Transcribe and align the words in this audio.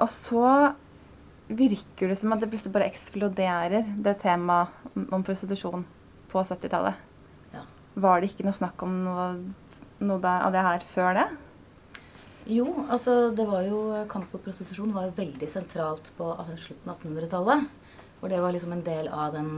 Og 0.00 0.08
så 0.12 0.44
virker 1.50 2.12
det 2.12 2.18
som 2.20 2.32
at 2.32 2.42
det 2.42 2.48
plutselig 2.50 2.72
bare 2.74 2.88
eksploderer, 2.90 3.88
det 4.00 4.16
temaet 4.22 4.70
om 5.10 5.24
prostitusjon 5.26 5.84
på 6.30 6.42
70-tallet. 6.46 6.98
Ja. 7.54 7.64
Var 8.00 8.20
det 8.20 8.30
ikke 8.30 8.46
noe 8.46 8.56
snakk 8.56 8.82
om 8.86 9.00
noe, 9.04 9.28
noe 10.00 10.34
av 10.36 10.54
det 10.54 10.64
her 10.66 10.86
før 10.92 11.16
det? 11.18 11.28
Jo, 12.50 12.66
altså 12.88 13.30
det 13.36 13.44
var 13.46 13.66
jo 13.66 13.80
kamp 14.10 14.30
mot 14.32 14.42
prostitusjon 14.42 14.94
var 14.94 15.10
jo 15.10 15.18
veldig 15.18 15.48
sentralt 15.50 16.08
på 16.16 16.30
slutten 16.54 16.90
av 16.90 17.02
1800-tallet. 17.02 17.68
Hvor 18.20 18.32
det 18.32 18.40
var 18.42 18.54
liksom 18.54 18.72
en 18.76 18.86
del 18.86 19.10
av 19.12 19.34
den 19.36 19.52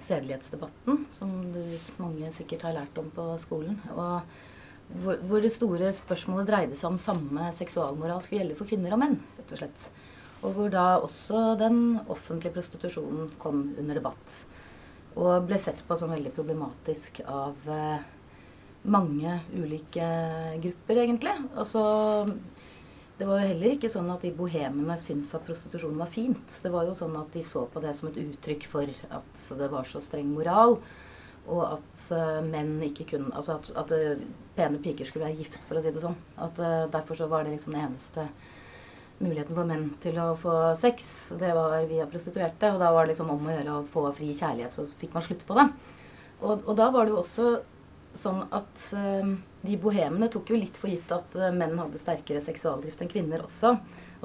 sedelighetsdebatten 0.00 1.04
som 1.12 1.34
du, 1.54 1.60
mange 2.00 2.30
sikkert 2.34 2.64
har 2.68 2.76
lært 2.78 2.96
om 3.00 3.10
på 3.14 3.26
skolen. 3.42 3.76
Og 3.94 4.22
hvor, 4.90 5.18
hvor, 5.22 5.42
det 5.42 5.52
store 5.54 5.92
spørsmålet 5.94 6.48
dreide 6.50 6.78
seg 6.78 6.90
om 6.90 7.00
samme 7.00 7.50
seksualmoral 7.56 8.22
skulle 8.24 8.42
gjelde 8.42 8.58
for 8.58 8.70
kvinner 8.70 8.96
og 8.96 9.02
menn. 9.02 9.18
rett 9.38 9.52
og 9.54 9.62
slett. 9.62 9.84
Og 10.40 10.56
hvor 10.56 10.72
da 10.72 10.86
også 10.98 11.42
den 11.60 12.00
offentlige 12.08 12.54
prostitusjonen 12.56 13.30
kom 13.38 13.68
under 13.78 14.00
debatt. 14.00 14.40
Og 15.20 15.46
ble 15.46 15.58
sett 15.60 15.82
på 15.86 15.98
som 15.98 16.12
veldig 16.12 16.32
problematisk 16.34 17.20
av 17.28 17.68
eh, 17.68 18.08
mange 18.90 19.36
ulike 19.52 20.06
grupper, 20.62 21.02
egentlig. 21.04 21.36
Altså 21.54 21.84
det 23.20 23.26
var 23.28 23.42
jo 23.42 23.50
heller 23.50 23.74
ikke 23.74 23.90
sånn 23.92 24.08
at 24.14 24.22
de 24.24 24.30
bohemene 24.32 24.94
syntes 24.96 25.34
at 25.36 25.44
prostitusjon 25.44 25.98
var 26.00 26.08
fint. 26.08 26.54
Det 26.62 26.70
var 26.72 26.86
jo 26.88 26.94
sånn 26.96 27.18
at 27.20 27.34
de 27.36 27.42
så 27.44 27.66
på 27.68 27.82
det 27.84 27.92
som 27.98 28.08
et 28.08 28.16
uttrykk 28.22 28.64
for 28.70 28.88
at 28.88 29.48
det 29.60 29.68
var 29.68 29.84
så 29.84 30.00
streng 30.00 30.30
moral. 30.32 30.78
Og 31.50 31.62
at 31.66 32.06
uh, 32.14 32.38
menn 32.46 32.78
ikke 32.86 33.08
kunne 33.14 33.34
Altså 33.34 33.58
at, 33.58 33.70
at 33.82 33.92
uh, 33.94 34.22
pene 34.56 34.80
piker 34.82 35.08
skulle 35.08 35.26
være 35.26 35.40
gift, 35.42 35.60
for 35.66 35.78
å 35.78 35.82
si 35.82 35.92
det 35.94 36.02
sånn. 36.04 36.16
At 36.38 36.60
uh, 36.62 36.86
Derfor 36.92 37.18
så 37.18 37.28
var 37.30 37.44
det 37.46 37.56
liksom 37.56 37.74
den 37.74 37.88
eneste 37.88 38.28
muligheten 39.20 39.56
for 39.56 39.68
menn 39.68 39.88
til 40.00 40.16
å 40.22 40.30
få 40.40 40.54
sex. 40.80 41.10
Det 41.40 41.50
var 41.56 41.74
via 41.90 42.06
prostituerte. 42.08 42.72
Og 42.72 42.80
da 42.80 42.92
var 42.94 43.04
det 43.04 43.14
liksom 43.14 43.34
om 43.34 43.48
å 43.48 43.56
gjøre 43.56 43.74
å 43.76 43.88
få 43.90 44.06
fri 44.16 44.30
kjærlighet, 44.32 44.72
så 44.72 44.86
fikk 45.02 45.12
man 45.16 45.26
slutt 45.26 45.44
på 45.48 45.58
det. 45.58 45.66
Og, 46.40 46.62
og 46.64 46.72
da 46.78 46.86
var 46.94 47.04
det 47.04 47.12
jo 47.12 47.20
også 47.20 47.50
sånn 48.16 48.40
at 48.56 48.86
de 49.60 49.76
bohemene 49.78 50.26
tok 50.32 50.48
jo 50.50 50.56
litt 50.58 50.78
for 50.80 50.90
gitt 50.90 51.12
at 51.14 51.36
menn 51.54 51.76
hadde 51.78 52.00
sterkere 52.00 52.40
seksualdrift 52.42 53.04
enn 53.04 53.12
kvinner 53.12 53.44
også. 53.44 53.74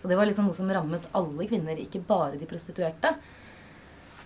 Så 0.00 0.08
det 0.08 0.16
var 0.16 0.28
liksom 0.28 0.48
noe 0.48 0.56
som 0.56 0.70
rammet 0.72 1.08
alle 1.16 1.46
kvinner, 1.48 1.76
ikke 1.76 2.00
bare 2.08 2.38
de 2.40 2.48
prostituerte. 2.48 3.12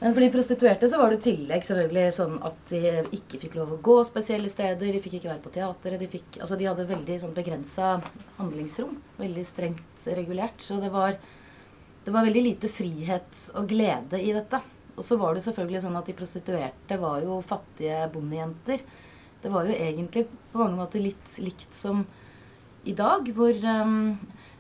Men 0.05 0.13
for 0.13 0.21
de 0.21 0.27
prostituerte 0.31 0.89
så 0.89 0.99
var 1.01 1.09
det 1.09 1.23
i 1.23 1.31
tillegg 1.31 1.63
selvfølgelig 1.65 2.09
sånn 2.13 2.35
at 2.45 2.59
de 2.69 2.81
ikke 3.17 3.39
fikk 3.41 3.55
lov 3.57 3.71
å 3.73 3.79
gå 3.87 3.95
spesielle 4.05 4.51
steder. 4.53 4.91
De 4.93 5.01
fikk 5.01 5.15
ikke 5.17 5.31
være 5.31 5.41
på 5.47 5.53
teateret. 5.55 6.03
De, 6.03 6.09
fikk, 6.13 6.37
altså 6.45 6.59
de 6.61 6.67
hadde 6.69 6.85
veldig 6.91 7.17
sånn 7.23 7.33
begrensa 7.33 7.95
handlingsrom. 8.37 8.99
Veldig 9.17 9.45
strengt 9.49 10.05
regulert. 10.19 10.61
Så 10.61 10.77
det 10.83 10.93
var, 10.93 11.17
det 12.05 12.13
var 12.13 12.29
veldig 12.29 12.45
lite 12.51 12.69
frihet 12.69 13.41
og 13.57 13.73
glede 13.73 14.21
i 14.21 14.37
dette. 14.37 14.61
Og 14.93 15.09
så 15.09 15.17
var 15.25 15.33
det 15.33 15.47
selvfølgelig 15.49 15.85
sånn 15.87 15.99
at 16.03 16.13
de 16.13 16.19
prostituerte 16.21 17.01
var 17.01 17.25
jo 17.25 17.41
fattige 17.49 18.05
bondejenter. 18.13 18.85
Det 19.41 19.57
var 19.57 19.73
jo 19.73 19.81
egentlig 19.89 20.29
på 20.53 20.61
mange 20.67 20.83
måter 20.85 21.01
litt 21.01 21.41
likt 21.41 21.73
som 21.81 22.05
i 22.85 22.93
dag, 22.93 23.33
hvor 23.33 23.57
um, 23.57 24.19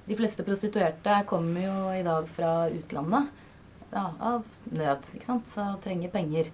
de 0.08 0.16
fleste 0.16 0.48
prostituerte 0.48 1.20
kommer 1.28 1.68
jo 1.68 1.78
i 2.00 2.04
dag 2.08 2.32
fra 2.32 2.62
utlandet. 2.72 3.43
Ja, 3.94 4.08
av 4.18 4.46
nød, 4.74 5.10
ikke 5.14 5.28
sant. 5.28 5.50
Så 5.50 5.64
trenger 5.84 6.10
penger. 6.10 6.50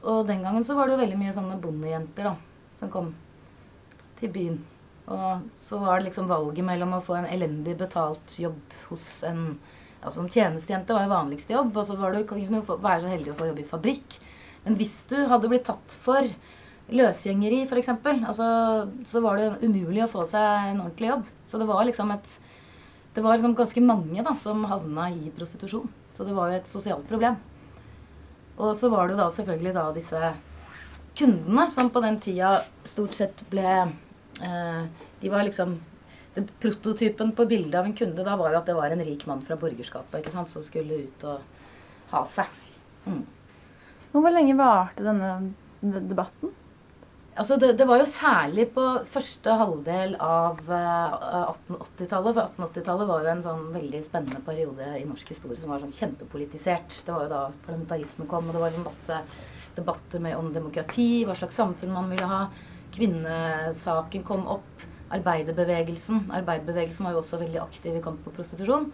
Og 0.00 0.24
den 0.28 0.44
gangen 0.44 0.64
så 0.64 0.74
var 0.76 0.88
det 0.88 0.96
jo 0.96 1.02
veldig 1.02 1.18
mye 1.20 1.34
sånne 1.36 1.58
bondejenter 1.60 2.30
da, 2.30 2.36
som 2.80 2.92
kom 2.92 3.10
til 4.20 4.32
byen. 4.32 4.56
Og 5.10 5.50
så 5.60 5.80
var 5.82 5.98
det 5.98 6.08
liksom 6.08 6.30
valget 6.30 6.64
mellom 6.64 6.96
å 6.96 7.02
få 7.04 7.18
en 7.18 7.28
elendig 7.28 7.76
betalt 7.80 8.38
jobb 8.40 8.80
hos 8.88 9.10
en 9.28 9.44
Altså 10.00 10.22
Som 10.22 10.30
tjenestejente 10.32 10.94
var 10.96 11.02
jo 11.04 11.10
vanligste 11.12 11.52
jobb, 11.52 11.74
og 11.76 11.84
så 11.84 11.92
var 12.00 12.14
du, 12.16 12.22
kunne 12.24 12.62
du 12.62 12.70
være 12.70 13.02
så 13.02 13.10
heldig 13.10 13.34
å 13.34 13.36
få 13.36 13.50
jobbe 13.50 13.60
i 13.60 13.68
fabrikk. 13.68 14.14
Men 14.64 14.78
hvis 14.80 14.94
du 15.10 15.18
hadde 15.28 15.50
blitt 15.52 15.66
tatt 15.68 15.96
for 16.06 16.24
løsgjengeri, 16.88 17.58
f.eks., 17.66 17.90
altså, 18.08 18.46
så 19.04 19.20
var 19.20 19.36
det 19.36 19.50
umulig 19.60 20.06
å 20.06 20.08
få 20.08 20.24
seg 20.30 20.70
en 20.70 20.80
ordentlig 20.86 21.10
jobb. 21.10 21.28
Så 21.44 21.60
det 21.60 21.68
var 21.68 21.84
liksom 21.84 22.16
et 22.16 22.38
Det 23.12 23.24
var 23.26 23.36
liksom 23.36 23.58
ganske 23.58 23.82
mange 23.82 24.24
da, 24.24 24.32
som 24.38 24.64
havna 24.70 25.10
i 25.10 25.28
prostitusjon. 25.36 25.90
Så 26.20 26.24
det 26.28 26.34
var 26.36 26.50
jo 26.50 26.56
et 26.58 26.66
sosialt 26.68 27.06
problem. 27.08 27.36
Og 28.60 28.74
så 28.76 28.90
var 28.92 29.08
det 29.08 29.14
da 29.16 29.30
selvfølgelig 29.32 29.70
da 29.72 29.84
disse 29.96 30.32
kundene 31.16 31.62
som 31.72 31.88
på 31.88 32.02
den 32.04 32.18
tida 32.20 32.50
stort 32.84 33.16
sett 33.16 33.40
ble 33.48 33.70
eh, 34.44 34.82
De 35.22 35.30
var 35.32 35.46
liksom 35.48 35.72
det, 36.34 36.44
Prototypen 36.60 37.32
på 37.32 37.46
bildet 37.48 37.78
av 37.80 37.88
en 37.88 37.96
kunde 37.96 38.26
da 38.26 38.36
var 38.36 38.52
jo 38.52 38.58
at 38.60 38.68
det 38.68 38.76
var 38.76 38.92
en 38.92 39.04
rik 39.06 39.24
mann 39.30 39.40
fra 39.48 39.56
borgerskapet 39.56 40.20
ikke 40.20 40.34
sant, 40.34 40.52
som 40.52 40.60
skulle 40.60 41.06
ut 41.06 41.24
og 41.24 41.40
ha 42.12 42.22
seg. 42.28 42.52
Mm. 43.08 43.24
Hvor 44.12 44.36
lenge 44.36 44.60
varte 44.60 45.08
denne 45.08 45.32
debatten? 45.80 46.52
Altså 47.40 47.56
det, 47.56 47.70
det, 47.78 47.86
var 47.88 48.02
jo 48.02 48.08
særlig 48.10 48.66
på 48.74 48.82
første 49.08 49.54
halvdel 49.56 50.10
av 50.20 50.58
uh, 50.68 51.46
1880-tallet. 51.48 52.34
For 52.36 52.50
1880-tallet 52.50 53.08
var 53.08 53.22
jo 53.24 53.30
en 53.32 53.44
sånn 53.46 53.62
veldig 53.72 54.00
spennende 54.04 54.42
periode 54.44 54.88
i 54.98 55.06
norsk 55.08 55.32
historie 55.32 55.56
som 55.56 55.72
var 55.72 55.80
sånn 55.80 55.94
kjempepolitisert. 55.94 56.98
Det 57.06 57.14
var 57.14 57.24
jo 57.24 57.32
da 57.32 57.42
parlamentarisme 57.64 58.28
kom, 58.28 58.50
og 58.50 58.58
det 58.58 58.64
var 58.66 58.76
masse 58.84 59.22
debatter 59.78 60.20
med, 60.20 60.36
om 60.36 60.50
demokrati, 60.52 61.24
hva 61.24 61.38
slags 61.38 61.56
samfunn 61.56 61.96
man 61.96 62.12
ville 62.12 62.28
ha. 62.28 62.42
Kvinnesaken 62.92 64.26
kom 64.28 64.44
opp. 64.58 64.84
Arbeiderbevegelsen. 65.10 66.26
Arbeiderbevegelsen 66.36 67.08
var 67.08 67.16
jo 67.16 67.22
også 67.22 67.40
veldig 67.40 67.64
aktiv 67.64 67.96
i 67.96 68.04
kamp 68.04 68.20
mot 68.26 68.36
prostitusjon 68.36 68.90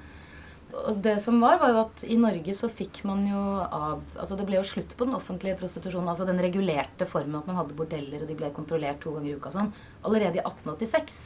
og 0.74 0.98
det 1.02 1.16
som 1.22 1.38
var, 1.40 1.58
var 1.60 1.72
jo 1.72 1.82
at 1.84 2.02
i 2.04 2.16
Norge 2.20 2.54
så 2.56 2.68
fikk 2.70 3.00
man 3.08 3.22
jo 3.28 3.38
av 3.62 4.02
Altså 4.18 4.36
det 4.38 4.46
ble 4.48 4.58
jo 4.58 4.66
slutt 4.66 4.96
på 4.98 5.06
den 5.06 5.16
offentlige 5.16 5.58
prostitusjonen. 5.60 6.10
Altså 6.10 6.26
den 6.28 6.42
regulerte 6.42 7.06
formen 7.08 7.38
at 7.38 7.48
man 7.48 7.58
hadde 7.60 7.76
bordeller, 7.78 8.22
og 8.22 8.30
de 8.30 8.36
ble 8.38 8.50
kontrollert 8.54 9.00
to 9.02 9.14
ganger 9.14 9.30
i 9.30 9.36
uka 9.38 9.52
sånn. 9.54 9.72
Allerede 10.06 10.40
i 10.40 10.44
1886. 10.44 11.20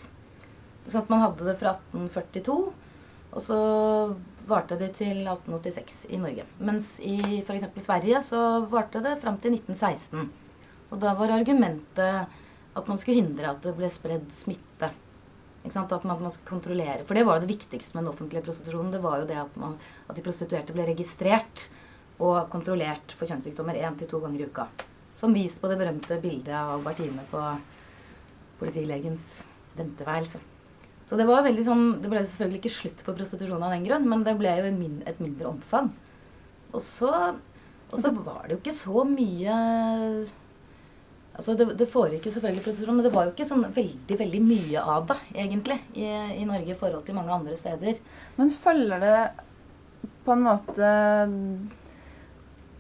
Så 0.87 1.01
at 1.01 1.11
man 1.13 1.25
hadde 1.25 1.47
det 1.49 1.57
fra 1.61 1.75
1842, 1.77 2.59
og 3.31 3.43
så 3.45 3.59
varte 4.51 4.79
det 4.81 4.93
til 4.99 5.23
1886 5.23 6.07
i 6.11 6.21
Norge. 6.21 6.47
Mens 6.59 6.97
i 7.05 7.41
f.eks. 7.43 7.69
Sverige 7.85 8.23
så 8.27 8.41
varte 8.71 9.03
det 9.05 9.19
fram 9.23 9.39
til 9.43 9.55
1916. 9.59 10.31
Og 10.91 10.99
da 11.03 11.15
var 11.19 11.37
argumentet 11.37 12.41
at 12.71 12.89
man 12.91 12.99
skulle 12.99 13.21
hindre 13.21 13.53
at 13.53 13.63
det 13.65 13.77
ble 13.79 13.91
spredd 13.93 14.31
smitte. 14.37 14.91
At 15.61 16.05
man, 16.09 16.23
man 16.23 16.33
kontrollere. 16.49 17.05
For 17.05 17.15
det 17.15 17.27
var 17.29 17.37
jo 17.37 17.45
det 17.45 17.53
viktigste 17.53 17.97
med 17.97 18.07
den 18.07 18.13
offentlige 18.15 18.45
prostitusjonen. 18.47 18.95
Det 18.95 19.03
var 19.05 19.21
jo 19.21 19.27
det 19.29 19.37
at, 19.43 19.59
man, 19.61 19.77
at 20.09 20.17
de 20.17 20.25
prostituerte 20.25 20.73
ble 20.73 20.87
registrert 20.89 21.67
og 22.21 22.49
kontrollert 22.53 23.13
for 23.17 23.29
kjønnssykdommer 23.29 23.77
én 23.81 23.99
til 24.01 24.09
to 24.09 24.21
ganger 24.23 24.41
i 24.41 24.49
uka. 24.49 24.67
Som 25.21 25.37
vist 25.37 25.61
på 25.61 25.69
det 25.69 25.77
berømte 25.81 26.17
bildet 26.23 26.55
av 26.57 26.79
Albertine 26.79 27.27
på 27.29 27.43
politilegens 28.61 29.29
venteværelse. 29.77 30.41
Så 31.09 31.19
det 31.19 31.27
var 31.29 31.43
veldig 31.43 31.65
sånn, 31.67 31.87
det 32.01 32.11
ble 32.13 32.23
selvfølgelig 32.23 32.61
ikke 32.61 32.77
slutt 32.77 33.01
på 33.05 33.15
prostitusjon 33.19 33.65
av 33.67 33.73
den 33.75 33.87
grunn, 33.89 34.05
men 34.09 34.25
det 34.25 34.37
ble 34.39 34.53
jo 34.61 34.69
et 34.71 35.23
mindre 35.23 35.49
omfang. 35.51 35.89
Og 36.71 36.83
så, 36.87 37.11
og 37.91 37.97
så 37.99 38.13
var 38.15 38.45
det 38.47 38.55
jo 38.55 38.61
ikke 38.61 38.77
så 38.77 39.03
mye 39.09 39.57
Altså 41.41 41.55
det, 41.57 41.71
det 41.81 41.89
foregikk 41.89 42.27
jo 42.29 42.35
selvfølgelig 42.35 42.63
prostitusjon, 42.67 42.99
men 42.99 43.07
det 43.07 43.13
var 43.15 43.25
jo 43.25 43.33
ikke 43.33 43.49
sånn 43.49 43.63
veldig 43.73 44.17
veldig 44.21 44.41
mye 44.45 44.81
av 44.95 45.07
det 45.09 45.17
egentlig 45.33 45.79
i, 45.97 46.09
i, 46.37 46.45
Norge 46.45 46.75
i 46.75 46.77
forhold 46.77 47.07
til 47.07 47.17
mange 47.17 47.33
andre 47.33 47.57
steder. 47.57 48.01
Men 48.37 48.53
følger 48.53 49.01
det 49.01 49.21
på 50.27 50.35
en 50.35 50.43
måte 50.45 50.91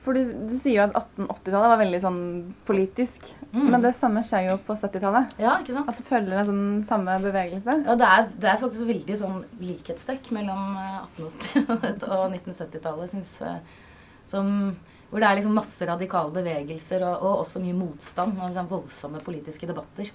For 0.05 0.17
du, 0.17 0.29
du 0.49 0.53
sier 0.59 0.77
jo 0.77 0.85
at 0.85 0.93
1880-tallet 0.99 1.73
var 1.73 1.81
veldig 1.81 2.03
sånn 2.05 2.21
politisk. 2.69 3.31
Mm. 3.55 3.67
Men 3.73 3.83
det 3.85 3.95
samme 3.97 4.25
skjer 4.29 4.51
jo 4.51 4.59
på 4.69 4.77
70-tallet. 4.77 5.41
Ja, 5.41 5.56
ikke 5.61 5.79
sant? 5.79 5.89
At 5.89 6.01
det 6.01 6.06
følger 6.09 6.41
en 6.43 6.53
sånn 6.53 6.63
samme 6.89 7.17
bevegelse. 7.25 7.81
Ja, 7.85 7.97
det 8.01 8.13
er, 8.13 8.31
det 8.45 8.53
er 8.53 8.61
faktisk 8.61 8.89
veldig 8.93 9.19
sånn 9.21 9.43
likhetstrekk 9.61 10.31
mellom 10.37 10.77
eh, 10.81 11.03
1880 11.25 12.09
og 12.13 12.25
1970-tallet, 12.29 13.13
syns 13.13 13.37
jeg. 13.45 13.77
Som, 14.31 14.55
hvor 15.11 15.23
det 15.23 15.27
er 15.27 15.41
liksom 15.41 15.57
masse 15.59 15.87
radikale 15.89 16.31
bevegelser 16.35 17.03
og, 17.03 17.25
og 17.25 17.43
også 17.45 17.62
mye 17.62 17.75
motstand 17.75 18.37
og 18.39 18.53
liksom 18.53 18.71
voldsomme 18.71 19.23
politiske 19.27 19.67
debatter. 19.67 20.12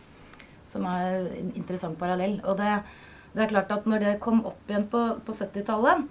Som 0.71 0.88
er 0.89 1.27
en 1.36 1.51
interessant 1.53 2.00
parallell. 2.00 2.39
Og 2.47 2.56
det, 2.59 2.77
det 3.36 3.44
er 3.44 3.51
klart 3.51 3.75
at 3.75 3.89
når 3.89 4.06
det 4.06 4.15
kom 4.24 4.39
opp 4.47 4.71
igjen 4.71 4.88
på, 4.92 5.03
på 5.27 5.36
70-tallet, 5.36 6.07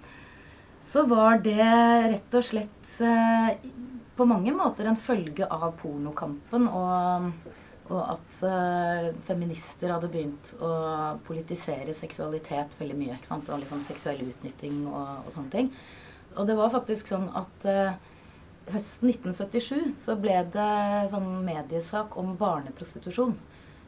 så 0.85 1.01
var 1.09 1.41
det 1.41 1.65
rett 1.65 2.37
og 2.37 2.45
slett 2.45 2.95
eh, 3.01 3.55
på 4.15 4.25
mange 4.29 4.53
måter 4.53 4.85
en 4.87 4.99
følge 5.01 5.47
av 5.49 5.71
pornokampen 5.79 6.67
og, 6.69 7.31
og 7.89 8.01
at 8.13 8.41
eh, 8.45 9.07
feminister 9.25 9.95
hadde 9.95 10.11
begynt 10.13 10.53
å 10.61 10.71
politisere 11.25 11.95
seksualitet 11.97 12.77
veldig 12.79 12.97
mye. 13.01 13.17
Og 13.17 13.61
liksom 13.63 13.81
seksuell 13.89 14.21
utnytting 14.29 14.83
og, 14.85 15.25
og 15.25 15.33
sånne 15.33 15.55
ting. 15.57 15.71
Og 16.35 16.45
det 16.45 16.59
var 16.59 16.73
faktisk 16.73 17.09
sånn 17.09 17.31
at 17.33 17.65
eh, 17.71 17.97
høsten 18.73 19.11
1977 19.11 19.95
så 20.01 20.15
ble 20.19 20.37
det 20.53 20.69
sånn 21.11 21.29
mediesak 21.45 22.15
om 22.19 22.33
barneprostitusjon. 22.39 23.35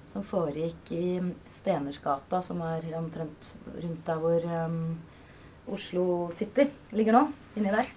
Som 0.07 0.23
foregikk 0.23 0.91
i 0.95 1.19
Stenersgata, 1.43 2.39
som 2.41 2.61
er 2.63 2.85
omtrent 2.95 3.49
rundt 3.75 4.05
der 4.07 4.21
hvor 4.21 4.45
um, 4.47 4.77
Oslo 5.67 6.05
City 6.35 6.69
ligger 6.95 7.17
nå. 7.17 7.23
Inni 7.59 7.73
der. 7.73 7.89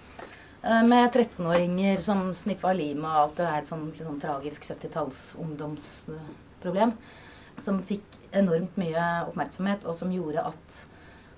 Eh, 0.61 0.83
Med 0.83 1.07
13-åringer 1.07 2.01
som 2.03 2.33
sniffa 2.35 2.73
lim 2.75 3.05
og 3.05 3.17
alt 3.23 3.39
det 3.39 3.47
der. 3.47 3.67
Sånn, 3.69 3.87
sånn 3.95 4.19
tragisk 4.21 4.67
70-talls 4.67 5.23
ungdomsproblem. 5.41 6.93
Som 7.61 7.79
fikk 7.87 8.19
enormt 8.35 8.75
mye 8.81 9.07
oppmerksomhet, 9.29 9.87
og 9.87 9.95
som 9.95 10.11
gjorde 10.11 10.43
at 10.51 10.83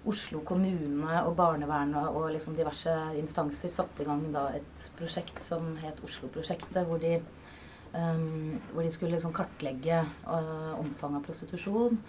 Oslo 0.09 0.41
kommune 0.43 1.19
og 1.23 1.35
barnevernet 1.39 2.11
og 2.11 2.33
liksom 2.33 2.57
diverse 2.57 2.91
instanser 3.15 3.71
satte 3.71 4.03
i 4.03 4.07
gang 4.07 4.25
et 4.51 4.85
prosjekt 4.97 5.39
som 5.45 5.69
het 5.79 6.01
Oslo-prosjektet, 6.03 6.81
hvor, 6.89 7.05
um, 7.95 8.59
hvor 8.73 8.83
de 8.83 8.91
skulle 8.91 9.15
liksom 9.15 9.35
kartlegge 9.35 10.01
uh, 10.27 10.73
omfanget 10.81 11.21
av 11.21 11.27
prostitusjon. 11.27 11.99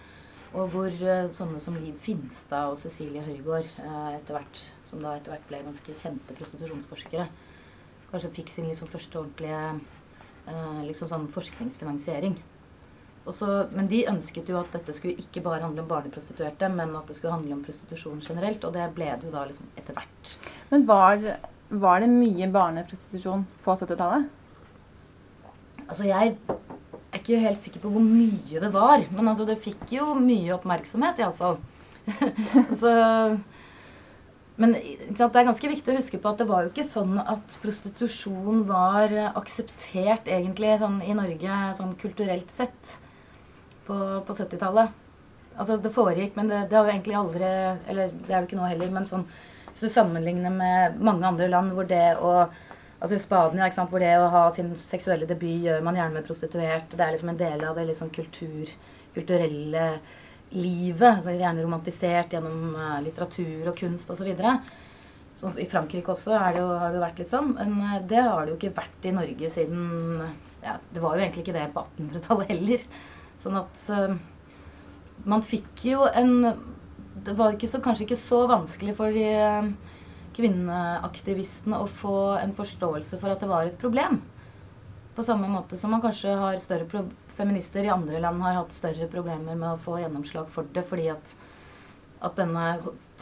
Og 0.55 0.71
hvor 0.75 0.91
uh, 0.91 1.31
sånne 1.35 1.63
som 1.63 1.79
Liv 1.79 1.95
Finstad 2.03 2.73
og 2.73 2.81
Cecilie 2.83 3.23
Høygård, 3.23 3.71
uh, 3.79 4.11
etter 4.17 4.41
hvert, 4.41 4.65
som 4.91 5.03
da 5.03 5.15
etter 5.15 5.35
hvert 5.35 5.47
ble 5.53 5.63
ganske 5.69 5.99
kjente 6.03 6.39
prostitusjonsforskere, 6.39 7.29
kanskje 8.11 8.35
fikk 8.41 8.51
sin 8.55 8.71
liksom 8.71 8.91
første 8.91 9.23
ordentlige 9.23 9.79
liksom 10.85 11.09
sånn 11.09 11.31
forskningsfinansiering. 11.33 12.35
Og 13.25 13.33
så, 13.33 13.49
men 13.73 13.89
de 13.89 14.03
ønsket 14.11 14.51
jo 14.53 14.59
at 14.61 14.73
dette 14.75 14.93
skulle 14.97 15.17
ikke 15.21 15.41
bare 15.45 15.63
handle 15.65 15.81
om 15.81 15.89
barneprostituerte, 15.89 16.69
men 16.73 16.93
at 16.99 17.09
det 17.09 17.17
skulle 17.17 17.33
handle 17.33 17.57
om 17.57 17.63
prostitusjon 17.65 18.21
generelt. 18.25 18.65
Og 18.69 18.75
det 18.77 18.89
ble 18.97 19.09
det 19.09 19.29
jo 19.29 19.33
da 19.33 19.47
liksom 19.49 19.69
etter 19.81 19.97
hvert. 19.97 20.33
Men 20.73 20.85
var, 20.89 21.23
var 21.73 22.05
det 22.05 22.11
mye 22.13 22.51
barneprostitusjon 22.53 23.47
på 23.65 23.77
70-tallet? 23.81 24.29
Altså 25.85 26.09
jeg 26.09 26.35
er 26.35 27.21
ikke 27.21 27.41
helt 27.41 27.63
sikker 27.63 27.81
på 27.81 27.93
hvor 27.95 28.05
mye 28.05 28.61
det 28.61 28.71
var, 28.75 29.05
men 29.15 29.29
altså 29.31 29.47
det 29.49 29.61
fikk 29.65 29.97
jo 29.97 30.13
mye 30.19 30.55
oppmerksomhet 30.57 31.21
iallfall. 31.23 31.61
så 32.81 32.93
Men 34.61 34.75
sant, 35.17 35.33
det 35.33 35.41
er 35.41 35.47
ganske 35.49 35.71
viktig 35.71 35.91
å 35.91 35.97
huske 35.97 36.19
på 36.21 36.31
at 36.31 36.39
det 36.39 36.47
var 36.47 36.63
jo 36.63 36.71
ikke 36.71 36.85
sånn 36.87 37.17
at 37.19 37.57
prostitusjon 37.63 38.61
var 38.69 39.11
akseptert 39.33 40.29
egentlig 40.31 40.77
sånn 40.79 41.01
i 41.03 41.17
Norge 41.17 41.57
sånn 41.81 41.97
kulturelt 41.99 42.53
sett 42.55 42.93
på, 43.87 43.97
på 44.27 44.37
70-tallet. 44.37 45.01
Altså 45.55 45.77
det 45.79 45.93
foregikk, 45.95 46.35
men 46.39 46.49
det, 46.51 46.65
det 46.71 46.77
har 46.77 46.89
jo 46.89 46.91
egentlig 46.91 47.15
aldri 47.15 47.49
Eller 47.87 48.15
det 48.27 48.33
er 48.33 48.41
jo 48.41 48.47
ikke 48.49 48.57
nå 48.59 48.67
heller, 48.67 48.89
men 48.91 49.05
sånn 49.07 49.23
hvis 49.75 49.89
du 49.89 49.91
sammenligner 49.91 50.53
med 50.55 51.01
mange 51.03 51.27
andre 51.27 51.49
land 51.51 51.75
hvor 51.75 51.87
det 51.91 52.15
å 52.23 52.37
Altså 53.05 53.19
Spania, 53.21 53.67
ikke 53.67 53.77
sant, 53.77 53.91
hvor 53.93 54.01
det 54.01 54.13
å 54.17 54.29
ha 54.33 54.43
sin 54.55 54.71
seksuelle 54.81 55.27
debut 55.29 55.67
gjør 55.67 55.83
man 55.85 55.99
gjerne 55.99 56.15
med 56.15 56.25
prostituert. 56.25 56.87
Det 56.89 57.03
er 57.05 57.11
liksom 57.13 57.33
en 57.35 57.41
del 57.41 57.65
av 57.69 57.77
det 57.77 57.83
liksom 57.91 58.09
kultur, 58.15 58.71
kulturelle 59.13 59.83
livet. 60.55 61.11
Altså 61.11 61.35
gjerne 61.35 61.67
romantisert 61.67 62.33
gjennom 62.33 62.79
uh, 62.79 63.03
litteratur 63.05 63.69
og 63.69 63.77
kunst 63.77 64.15
osv. 64.15 64.31
Sånn, 64.31 64.63
som 65.43 65.61
I 65.61 65.69
Frankrike 65.69 66.15
også 66.15 66.33
det 66.33 66.63
jo, 66.63 66.71
har 66.71 66.95
det 66.95 66.97
jo 66.97 67.05
vært 67.05 67.21
litt 67.21 67.35
sånn. 67.35 67.53
Men 67.59 67.77
uh, 67.83 67.99
det 68.09 68.25
har 68.25 68.41
det 68.41 68.55
jo 68.55 68.59
ikke 68.63 68.79
vært 68.79 69.11
i 69.11 69.15
Norge 69.19 69.53
siden 69.53 69.85
ja, 70.65 70.79
Det 70.95 71.05
var 71.05 71.19
jo 71.19 71.27
egentlig 71.27 71.45
ikke 71.45 71.59
det 71.59 71.69
på 71.75 71.85
1800-tallet 71.85 72.55
heller. 72.55 72.89
Sånn 73.45 73.61
at 73.61 73.83
uh, 73.93 74.15
man 75.29 75.45
fikk 75.45 75.85
jo 75.91 76.07
en 76.09 76.37
Det 77.25 77.37
var 77.39 77.55
ikke 77.55 77.71
så, 77.71 77.81
kanskje 77.85 78.09
ikke 78.09 78.21
så 78.21 78.45
vanskelig 78.51 78.97
for 78.99 79.15
de 79.15 79.29
kvinneaktivistene 80.35 81.79
å 81.79 81.87
få 81.87 82.17
en 82.41 82.55
forståelse 82.57 83.21
for 83.21 83.31
at 83.31 83.45
det 83.45 83.49
var 83.49 83.69
et 83.69 83.77
problem. 83.79 84.19
På 85.15 85.23
samme 85.23 85.47
måte 85.47 85.79
som 85.79 85.95
man 85.95 86.03
kanskje 86.03 86.35
har 86.41 86.59
større 86.59 87.05
feminister 87.39 87.87
i 87.87 87.93
andre 87.95 88.19
land 88.19 88.43
har 88.43 88.59
hatt 88.59 88.75
større 88.75 89.07
problemer 89.13 89.55
med 89.55 89.69
å 89.69 89.81
få 89.85 90.01
gjennomslag 90.03 90.51
for 90.51 90.67
det, 90.75 90.83
fordi 90.89 91.07
at, 91.13 91.37
at 92.19 92.35
denne 92.39 92.67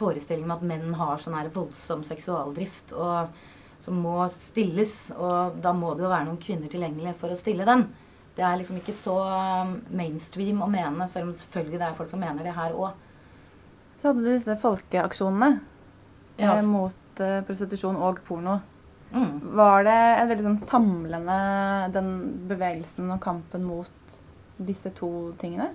forestillingen 0.01 0.49
med 0.49 0.57
at 0.57 0.67
menn 0.71 0.97
har 0.97 1.21
sånn 1.21 1.37
her 1.37 1.53
voldsom 1.53 2.01
seksualdrift 2.07 2.95
og 2.97 3.37
som 3.83 3.99
må 3.99 4.23
stilles, 4.49 5.11
og 5.17 5.59
da 5.61 5.73
må 5.75 5.91
det 5.93 6.05
jo 6.05 6.11
være 6.13 6.29
noen 6.29 6.41
kvinner 6.41 6.71
tilgjengelig 6.71 7.17
for 7.19 7.33
å 7.33 7.37
stille 7.39 7.67
den. 7.67 7.89
Det 8.33 8.41
er 8.41 8.57
liksom 8.57 8.79
ikke 8.79 8.95
så 8.97 9.13
um, 9.21 9.75
mainstream 9.93 10.63
å 10.65 10.69
mene, 10.71 11.05
selv 11.11 11.29
om 11.29 11.35
selvfølgelig 11.37 11.79
det 11.81 11.87
er 11.87 11.97
folk 11.99 12.09
som 12.09 12.23
mener 12.23 12.47
det 12.47 12.55
her 12.57 12.73
òg. 12.73 12.95
Så 14.01 14.09
hadde 14.09 14.23
du 14.25 14.31
disse 14.31 14.55
folkeaksjonene 14.59 15.51
Ja. 16.41 16.55
eh, 16.57 16.63
mot 16.65 17.21
eh, 17.21 17.41
prostitusjon 17.45 17.95
og 18.01 18.23
porno. 18.25 18.57
Mm. 19.13 19.53
Var 19.53 19.83
det 19.85 19.99
en 20.17 20.29
veldig 20.31 20.45
sånn 20.47 20.61
samlende 20.65 21.37
den 21.93 22.09
bevegelsen 22.49 23.11
og 23.13 23.19
kampen 23.21 23.63
mot 23.69 24.17
disse 24.57 24.89
to 24.97 25.09
tingene 25.37 25.69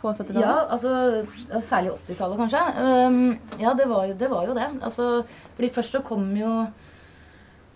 på 0.00 0.08
70-tallet? 0.08 0.40
Ja, 0.40 0.54
altså 0.72 1.60
Særlig 1.60 1.92
80-tallet, 2.08 2.40
kanskje. 2.40 2.62
Um, 2.80 3.20
ja, 3.60 3.74
det 3.76 3.86
var, 3.92 4.06
jo, 4.08 4.16
det 4.16 4.30
var 4.32 4.48
jo 4.48 4.56
det. 4.56 4.70
Altså, 4.80 5.10
fordi 5.58 5.70
først 5.76 5.92
så 5.98 6.00
kom 6.04 6.24
jo 6.40 6.50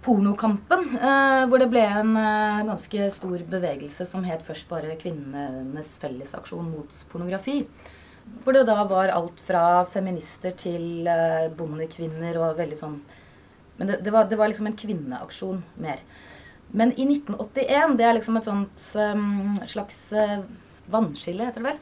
pornokampen, 0.05 0.87
eh, 0.97 1.43
hvor 1.49 1.61
det 1.61 1.69
ble 1.73 1.83
en 1.85 2.15
eh, 2.17 2.63
ganske 2.69 3.09
stor 3.13 3.43
bevegelse 3.53 4.07
som 4.09 4.25
het 4.25 4.45
først 4.47 4.69
bare 4.71 4.97
Kvinnenes 5.01 5.97
fellesaksjon 6.01 6.71
mot 6.73 7.03
pornografi. 7.13 7.65
Hvor 8.45 8.55
det 8.57 8.65
da 8.69 8.79
var 8.89 9.13
alt 9.13 9.41
fra 9.45 9.85
feminister 9.93 10.55
til 10.57 11.09
eh, 11.09 11.51
bondekvinner 11.57 12.39
og 12.41 12.59
veldig 12.61 12.79
sånn 12.79 13.01
Men 13.81 13.89
det, 13.89 14.03
det, 14.05 14.13
var, 14.13 14.27
det 14.29 14.37
var 14.37 14.51
liksom 14.51 14.69
en 14.69 14.77
kvinneaksjon 14.77 15.63
mer. 15.81 16.03
Men 16.77 16.93
i 16.93 17.07
1981, 17.09 17.95
det 17.97 18.05
er 18.07 18.17
liksom 18.19 18.37
et 18.37 18.47
sånt 18.47 18.83
um, 19.01 19.55
slags 19.67 19.97
uh, 20.13 20.43
vannskille, 20.93 21.47
heter 21.49 21.65
det 21.65 21.71
vel, 21.71 21.79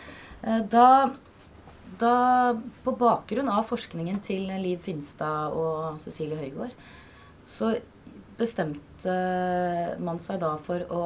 uh, 0.47 0.61
da 0.71 0.87
da 1.99 2.55
på 2.85 2.93
bakgrunn 3.01 3.49
av 3.51 3.67
forskningen 3.67 4.21
til 4.23 4.47
Liv 4.63 4.79
Finstad 4.85 5.57
og 5.57 5.99
Cecilie 6.03 6.39
Høygård, 6.39 6.75
så 7.49 7.73
bestemte 8.39 9.15
man 10.03 10.21
seg 10.23 10.41
da 10.43 10.55
for 10.63 10.85
å 10.95 11.03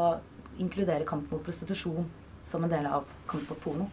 inkludere 0.61 1.09
kamp 1.09 1.31
mot 1.33 1.43
prostitusjon 1.45 2.09
som 2.49 2.65
en 2.65 2.73
del 2.73 2.87
av 2.87 3.07
kamp 3.31 3.49
mot 3.49 3.63
porno. 3.63 3.89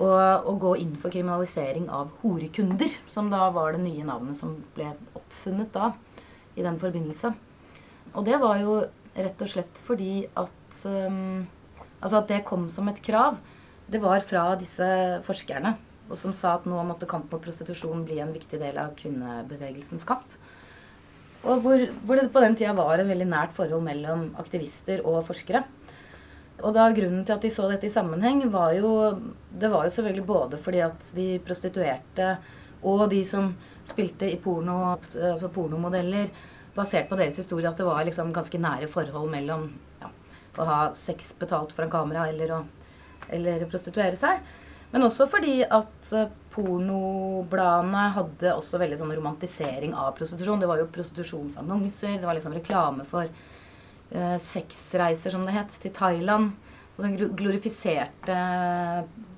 Og, 0.00 0.46
og 0.48 0.60
gå 0.62 0.74
inn 0.80 0.94
for 1.00 1.12
kriminalisering 1.12 1.88
av 1.92 2.12
horekunder, 2.22 2.92
som 3.10 3.28
da 3.32 3.48
var 3.52 3.74
det 3.74 3.82
nye 3.84 4.06
navnet 4.06 4.38
som 4.38 4.54
ble 4.76 4.92
oppfunnet 5.18 5.72
da 5.74 5.90
i 6.56 6.64
den 6.64 6.78
forbindelse. 6.80 7.32
Og 8.14 8.24
det 8.26 8.40
var 8.42 8.60
jo 8.62 8.80
rett 9.14 9.42
og 9.44 9.50
slett 9.50 9.80
fordi 9.86 10.12
at 10.38 10.84
um, 10.86 11.48
Altså 12.00 12.16
at 12.22 12.30
det 12.30 12.46
kom 12.48 12.62
som 12.72 12.88
et 12.88 13.00
krav. 13.04 13.34
Det 13.90 13.98
var 14.00 14.22
fra 14.24 14.54
disse 14.56 14.86
forskerne, 15.26 15.74
og 16.08 16.16
som 16.16 16.32
sa 16.32 16.54
at 16.56 16.64
nå 16.64 16.80
måtte 16.88 17.08
kamp 17.10 17.26
mot 17.28 17.42
prostitusjon 17.44 18.06
bli 18.06 18.22
en 18.24 18.32
viktig 18.32 18.56
del 18.56 18.78
av 18.80 18.94
kvinnebevegelsens 18.96 20.06
kamp. 20.08 20.24
Og 21.48 21.62
hvor, 21.64 21.82
hvor 22.04 22.18
det 22.18 22.30
på 22.32 22.42
den 22.44 22.56
tida 22.58 22.74
var 22.76 23.00
en 23.00 23.08
veldig 23.08 23.28
nært 23.30 23.54
forhold 23.56 23.84
mellom 23.84 24.26
aktivister 24.40 25.00
og 25.08 25.22
forskere. 25.28 25.62
Og 26.60 26.74
da 26.76 26.90
Grunnen 26.92 27.24
til 27.24 27.32
at 27.32 27.44
de 27.44 27.50
så 27.52 27.68
dette 27.70 27.88
i 27.88 27.92
sammenheng, 27.92 28.42
var 28.52 28.74
jo 28.76 29.16
Det 29.50 29.70
var 29.72 29.86
jo 29.86 29.94
selvfølgelig 29.94 30.26
både 30.26 30.58
fordi 30.60 30.82
at 30.84 31.12
de 31.16 31.28
prostituerte 31.44 32.36
og 32.82 33.10
de 33.10 33.24
som 33.24 33.50
spilte 33.84 34.28
i 34.30 34.38
porno, 34.40 34.96
altså 35.14 35.48
pornomodeller, 35.52 36.30
basert 36.76 37.08
på 37.10 37.16
deres 37.16 37.36
historie, 37.36 37.68
at 37.68 37.76
det 37.76 37.84
var 37.84 38.04
liksom 38.04 38.32
ganske 38.32 38.58
nære 38.58 38.88
forhold 38.88 39.28
mellom 39.32 39.66
ja, 40.00 40.08
å 40.56 40.64
ha 40.68 40.78
sex 40.96 41.34
betalt 41.40 41.74
foran 41.76 41.90
kamera 41.92 42.28
eller 42.30 42.54
å 42.54 42.60
eller 43.28 43.66
prostituere 43.68 44.16
seg. 44.16 44.40
Men 44.92 45.04
også 45.06 45.26
fordi 45.30 45.60
at 45.64 46.12
pornobladene 46.50 48.06
hadde 48.16 48.54
også 48.56 48.80
veldig 48.82 48.98
sånn 48.98 49.14
romantisering 49.14 49.94
av 49.94 50.12
prostitusjon. 50.18 50.60
Det 50.62 50.68
var 50.70 50.80
jo 50.82 50.90
prostitusjonsannonser, 50.94 52.18
det 52.18 52.26
var 52.26 52.38
liksom 52.38 52.56
reklame 52.56 53.06
for 53.08 53.28
eh, 53.28 54.36
sexreiser, 54.42 55.34
som 55.34 55.46
det 55.46 55.54
het, 55.54 55.76
til 55.82 55.94
Thailand. 55.94 56.56
Så 56.96 57.06
den 57.06 57.36
glorifiserte 57.38 58.40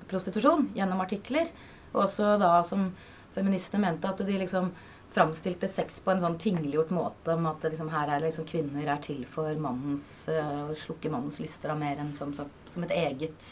prostitusjon 0.09 0.71
gjennom 0.77 1.03
artikler. 1.05 1.51
Og 1.93 2.07
også 2.07 2.35
da 2.41 2.55
som 2.67 2.89
feministene 3.35 3.85
mente 3.85 4.09
at 4.09 4.25
de 4.25 4.39
liksom 4.41 4.71
framstilte 5.13 5.69
sex 5.69 5.99
på 6.01 6.09
en 6.09 6.21
sånn 6.23 6.39
tingliggjort 6.41 6.89
måte 6.93 7.35
om 7.35 7.45
at 7.51 7.65
liksom, 7.67 7.91
her 7.93 8.15
er 8.15 8.23
liksom, 8.25 8.47
kvinner 8.49 8.87
er 8.95 9.01
til 9.03 9.21
for 9.29 9.53
mannens 9.61 10.07
uh, 10.25 10.71
slukke 10.77 11.11
mannens 11.13 11.37
lyster 11.41 11.69
da, 11.69 11.77
mer 11.77 12.01
enn 12.01 12.15
som, 12.17 12.33
som 12.33 12.87
et 12.87 12.95
eget 12.97 13.51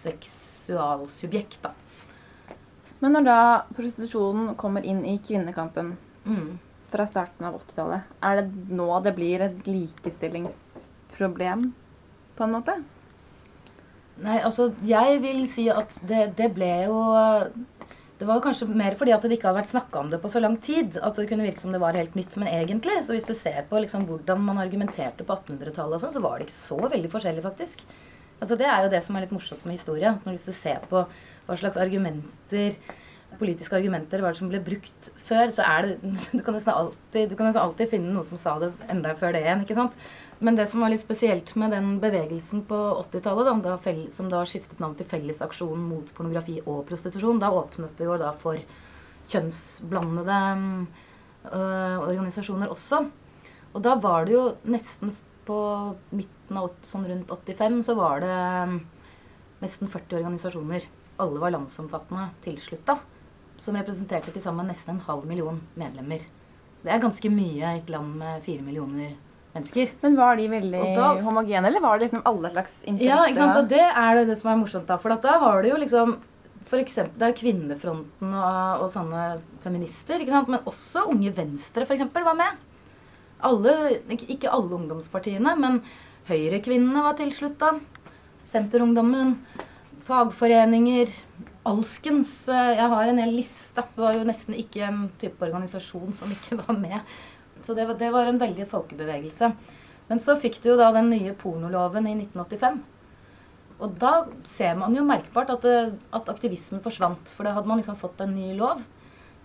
seksualsubjekt. 0.00 1.60
da. 1.66 1.74
Men 3.02 3.16
når 3.16 3.26
da 3.26 3.40
prostitusjonen 3.76 4.54
kommer 4.60 4.86
inn 4.86 5.02
i 5.04 5.18
kvinnekampen 5.20 5.96
mm. 6.24 6.58
fra 6.92 7.06
starten 7.08 7.48
av 7.48 7.58
80-tallet, 7.60 8.12
er 8.24 8.40
det 8.40 8.76
nå 8.76 8.88
det 9.04 9.14
blir 9.18 9.44
et 9.44 9.68
likestillingsproblem, 9.68 11.70
på 12.36 12.44
en 12.44 12.52
måte? 12.52 12.74
Nei, 14.24 14.38
altså 14.40 14.70
jeg 14.88 15.20
vil 15.20 15.42
si 15.52 15.66
at 15.68 15.92
det, 16.08 16.30
det 16.38 16.48
ble 16.56 16.72
jo 16.86 16.96
det 18.16 18.24
var 18.24 18.40
kanskje 18.40 18.68
mer 18.72 18.94
fordi 18.96 19.12
at 19.12 19.24
det 19.24 19.36
ikke 19.36 19.50
hadde 19.50 19.60
vært 19.60 19.74
snakka 19.74 20.00
om 20.00 20.10
det 20.12 20.22
på 20.22 20.30
så 20.32 20.40
lang 20.40 20.56
tid. 20.64 20.96
At 21.04 21.18
det 21.18 21.26
kunne 21.28 21.44
virke 21.44 21.60
som 21.60 21.74
det 21.74 21.82
var 21.82 21.98
helt 21.98 22.14
nytt. 22.16 22.32
Men 22.40 22.48
egentlig, 22.48 23.02
så 23.04 23.12
hvis 23.12 23.28
du 23.28 23.34
ser 23.36 23.66
på 23.68 23.80
liksom 23.82 24.06
hvordan 24.08 24.40
man 24.46 24.60
argumenterte 24.62 25.26
på 25.26 25.36
1800-tallet, 25.36 26.00
sånn, 26.00 26.14
så 26.14 26.22
var 26.24 26.38
det 26.38 26.46
ikke 26.46 26.56
så 26.56 26.78
veldig 26.80 27.10
forskjellig, 27.12 27.44
faktisk. 27.44 27.84
Altså 28.40 28.56
Det 28.56 28.68
er 28.68 28.84
jo 28.84 28.92
det 28.92 29.02
som 29.04 29.16
er 29.16 29.26
litt 29.26 29.34
morsomt 29.36 29.66
med 29.68 29.76
historie. 29.76 30.14
Når 30.24 30.38
Hvis 30.38 30.48
du 30.48 30.56
ser 30.56 30.80
på 30.88 31.04
hva 31.46 31.58
slags 31.58 31.78
argumenter 31.80 32.76
politiske 33.36 33.76
argumenter 33.76 34.22
var 34.22 34.32
det 34.32 34.40
som 34.40 34.50
ble 34.50 34.60
brukt 34.64 35.10
før, 35.26 35.50
så 35.52 35.64
er 35.66 35.88
det 35.88 36.12
Du 36.36 36.42
kan 36.44 36.54
nesten 36.56 36.72
alltid, 36.72 37.34
kan 37.36 37.48
nesten 37.48 37.62
alltid 37.62 37.90
finne 37.90 38.14
noen 38.14 38.28
som 38.28 38.40
sa 38.40 38.56
det 38.62 38.70
enda 38.92 39.14
før 39.18 39.34
det 39.36 39.42
igjen. 39.44 39.64
ikke 39.64 39.76
sant? 39.78 39.96
Men 40.38 40.56
det 40.58 40.66
som 40.68 40.82
var 40.84 40.92
litt 40.92 41.00
spesielt 41.00 41.54
med 41.56 41.72
den 41.72 41.94
bevegelsen 42.00 42.66
på 42.68 42.78
80-tallet, 43.00 43.64
da, 43.64 43.76
som 44.12 44.28
da 44.32 44.42
skiftet 44.48 44.80
navn 44.82 44.96
til 44.98 45.08
Fellesaksjonen 45.08 45.86
mot 45.88 46.10
pornografi 46.16 46.58
og 46.66 46.82
prostitusjon, 46.88 47.40
da 47.40 47.52
åpnet 47.56 47.96
det 47.96 48.08
jo 48.08 48.18
da 48.20 48.34
for 48.36 48.60
kjønnsblandede 49.32 50.40
øh, 51.50 51.96
organisasjoner 52.04 52.68
også. 52.72 53.06
Og 53.72 53.80
da 53.84 53.96
var 54.00 54.28
det 54.28 54.36
jo 54.36 54.44
nesten 54.68 55.16
på 55.48 55.56
midten 56.12 56.60
av 56.60 56.68
sånn 56.84 57.08
rundt 57.08 57.32
85 57.32 57.80
så 57.86 57.96
var 57.96 58.22
det 58.24 58.36
um, 58.68 58.78
nesten 59.62 59.90
40 59.90 60.20
organisasjoner. 60.20 60.86
Alle 61.22 61.40
var 61.42 61.54
landsomfattende 61.54 62.30
tilslutta. 62.44 62.98
Som 63.60 63.78
representerte 63.78 64.32
til 64.34 64.42
sammen 64.44 64.68
nesten 64.68 64.96
en 64.96 65.04
halv 65.06 65.24
million 65.28 65.60
medlemmer. 65.80 66.24
Det 66.84 66.92
er 66.92 67.00
ganske 67.02 67.30
mye 67.32 67.70
i 67.72 67.78
et 67.80 67.88
land 67.90 68.18
med 68.20 68.42
fire 68.44 68.62
millioner 68.62 69.14
mennesker. 69.56 69.94
Men 70.02 70.16
var 70.18 70.36
de 70.36 70.46
veldig 70.52 70.82
da, 70.96 71.08
homogene, 71.24 71.70
eller 71.70 71.82
var 71.82 71.96
det 71.98 72.08
liksom 72.08 72.24
alle 72.28 72.52
slags 72.52 72.78
interesser? 72.84 73.10
Ja, 73.16 73.26
ikke 73.30 73.40
sant? 73.40 73.60
og 73.62 73.70
det 73.72 73.82
er 73.86 74.18
det, 74.18 74.26
det 74.28 74.38
som 74.42 74.52
er 74.52 74.60
morsomt. 74.60 74.86
da, 74.86 74.98
For 75.00 75.16
da 75.24 75.38
har 75.42 75.62
du 75.62 75.70
jo 75.72 75.80
liksom 75.80 76.18
for 76.66 76.82
eksempel, 76.82 77.14
Det 77.20 77.26
er 77.28 77.36
Kvinnefronten 77.38 78.32
og, 78.34 78.82
og 78.82 78.88
sånne 78.90 79.26
feminister. 79.62 80.18
ikke 80.20 80.34
sant? 80.34 80.48
Men 80.50 80.66
også 80.66 81.06
Unge 81.12 81.30
Venstre 81.36 81.86
for 81.86 81.94
eksempel, 81.94 82.26
var 82.26 82.34
med 82.38 82.64
alle, 83.46 84.00
ikke 84.08 84.50
alle 84.50 84.74
ungdomspartiene, 84.78 85.52
men 85.60 85.82
Høyrekvinnene 86.26 87.04
var 87.04 87.14
tilslutta. 87.18 87.76
Senterungdommen. 88.50 89.36
Fagforeninger. 90.06 91.10
Alskens. 91.66 92.48
Eh, 92.48 92.72
jeg 92.78 92.90
har 92.92 93.08
en 93.10 93.18
hel 93.18 93.32
liste. 93.34 93.82
Det 93.94 94.02
var 94.02 94.14
jo 94.14 94.26
nesten 94.28 94.54
ikke 94.54 94.84
en 94.86 95.06
type 95.18 95.42
organisasjon 95.42 96.14
som 96.14 96.30
ikke 96.30 96.60
var 96.62 96.78
med. 96.78 97.16
Så 97.66 97.74
det 97.74 97.88
var, 97.88 97.98
det 97.98 98.12
var 98.14 98.30
en 98.30 98.38
veldig 98.38 98.68
folkebevegelse. 98.70 99.50
Men 100.06 100.22
så 100.22 100.36
fikk 100.38 100.60
du 100.62 100.70
jo 100.70 100.78
da 100.78 100.92
den 100.94 101.10
nye 101.10 101.34
pornoloven 101.34 102.06
i 102.06 102.14
1985. 102.20 102.78
Og 103.82 103.96
da 104.00 104.12
ser 104.48 104.76
man 104.78 104.94
jo 104.96 105.04
merkbart 105.04 105.50
at, 105.52 105.66
det, 105.66 105.96
at 106.14 106.30
aktivismen 106.32 106.84
forsvant. 106.84 107.32
For 107.34 107.44
da 107.44 107.56
hadde 107.56 107.68
man 107.68 107.82
liksom 107.82 107.98
fått 108.00 108.22
en 108.22 108.36
ny 108.36 108.54
lov 108.56 108.84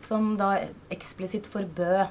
som 0.05 0.35
da 0.37 0.53
eksplisitt 0.93 1.49
forbød 1.49 2.05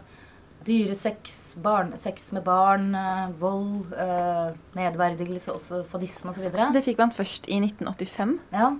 Dyresex, 0.66 1.56
barn, 1.64 1.94
sex 1.98 2.30
med 2.36 2.44
barn, 2.44 2.90
eh, 2.94 3.30
vold, 3.40 3.94
eh, 3.96 4.50
nedverdigelse, 4.76 5.54
også 5.54 5.82
sadisme 5.88 6.34
osv. 6.34 6.44
Så, 6.44 6.56
så 6.56 6.70
det 6.74 6.84
fikk 6.84 7.00
man 7.00 7.14
først 7.16 7.48
i 7.48 7.60
1985? 7.62 8.38
Ja. 8.52 8.74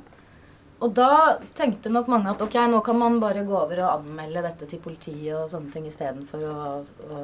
Og 0.81 0.95
da 0.97 1.39
tenkte 1.57 1.93
nok 1.93 2.09
mange 2.09 2.33
at 2.33 2.41
ok, 2.41 2.57
nå 2.73 2.81
kan 2.85 2.97
man 3.01 3.19
bare 3.21 3.45
gå 3.45 3.57
over 3.57 3.83
og 3.83 3.91
anmelde 3.99 4.45
dette 4.47 4.69
til 4.69 4.81
politiet 4.81 5.35
og 5.37 5.51
sånne 5.53 5.73
ting 5.75 5.89
istedenfor 5.89 6.45
å, 6.49 6.55
å 6.81 7.19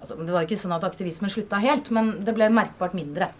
altså, 0.00 0.18
Det 0.18 0.34
var 0.34 0.44
jo 0.44 0.50
ikke 0.50 0.60
sånn 0.60 0.76
at 0.76 0.84
aktivismen 0.84 1.32
slutta 1.32 1.62
helt, 1.64 1.88
men 1.96 2.18
det 2.26 2.36
ble 2.36 2.50
merkbart 2.52 2.96
mindre. 2.96 3.30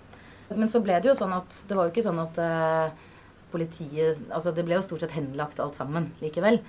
Men 0.52 0.70
så 0.72 0.80
ble 0.84 0.96
det 1.00 1.10
jo 1.10 1.18
sånn 1.18 1.34
at 1.36 1.60
det 1.68 1.76
var 1.76 1.88
jo 1.88 1.92
ikke 1.92 2.06
sånn 2.06 2.20
at 2.20 2.40
uh, 2.40 3.12
politiet 3.52 4.18
Altså 4.28 4.52
det 4.52 4.64
ble 4.66 4.76
jo 4.76 4.84
stort 4.84 5.04
sett 5.04 5.14
henlagt 5.16 5.60
alt 5.62 5.76
sammen 5.78 6.10
likevel. 6.24 6.60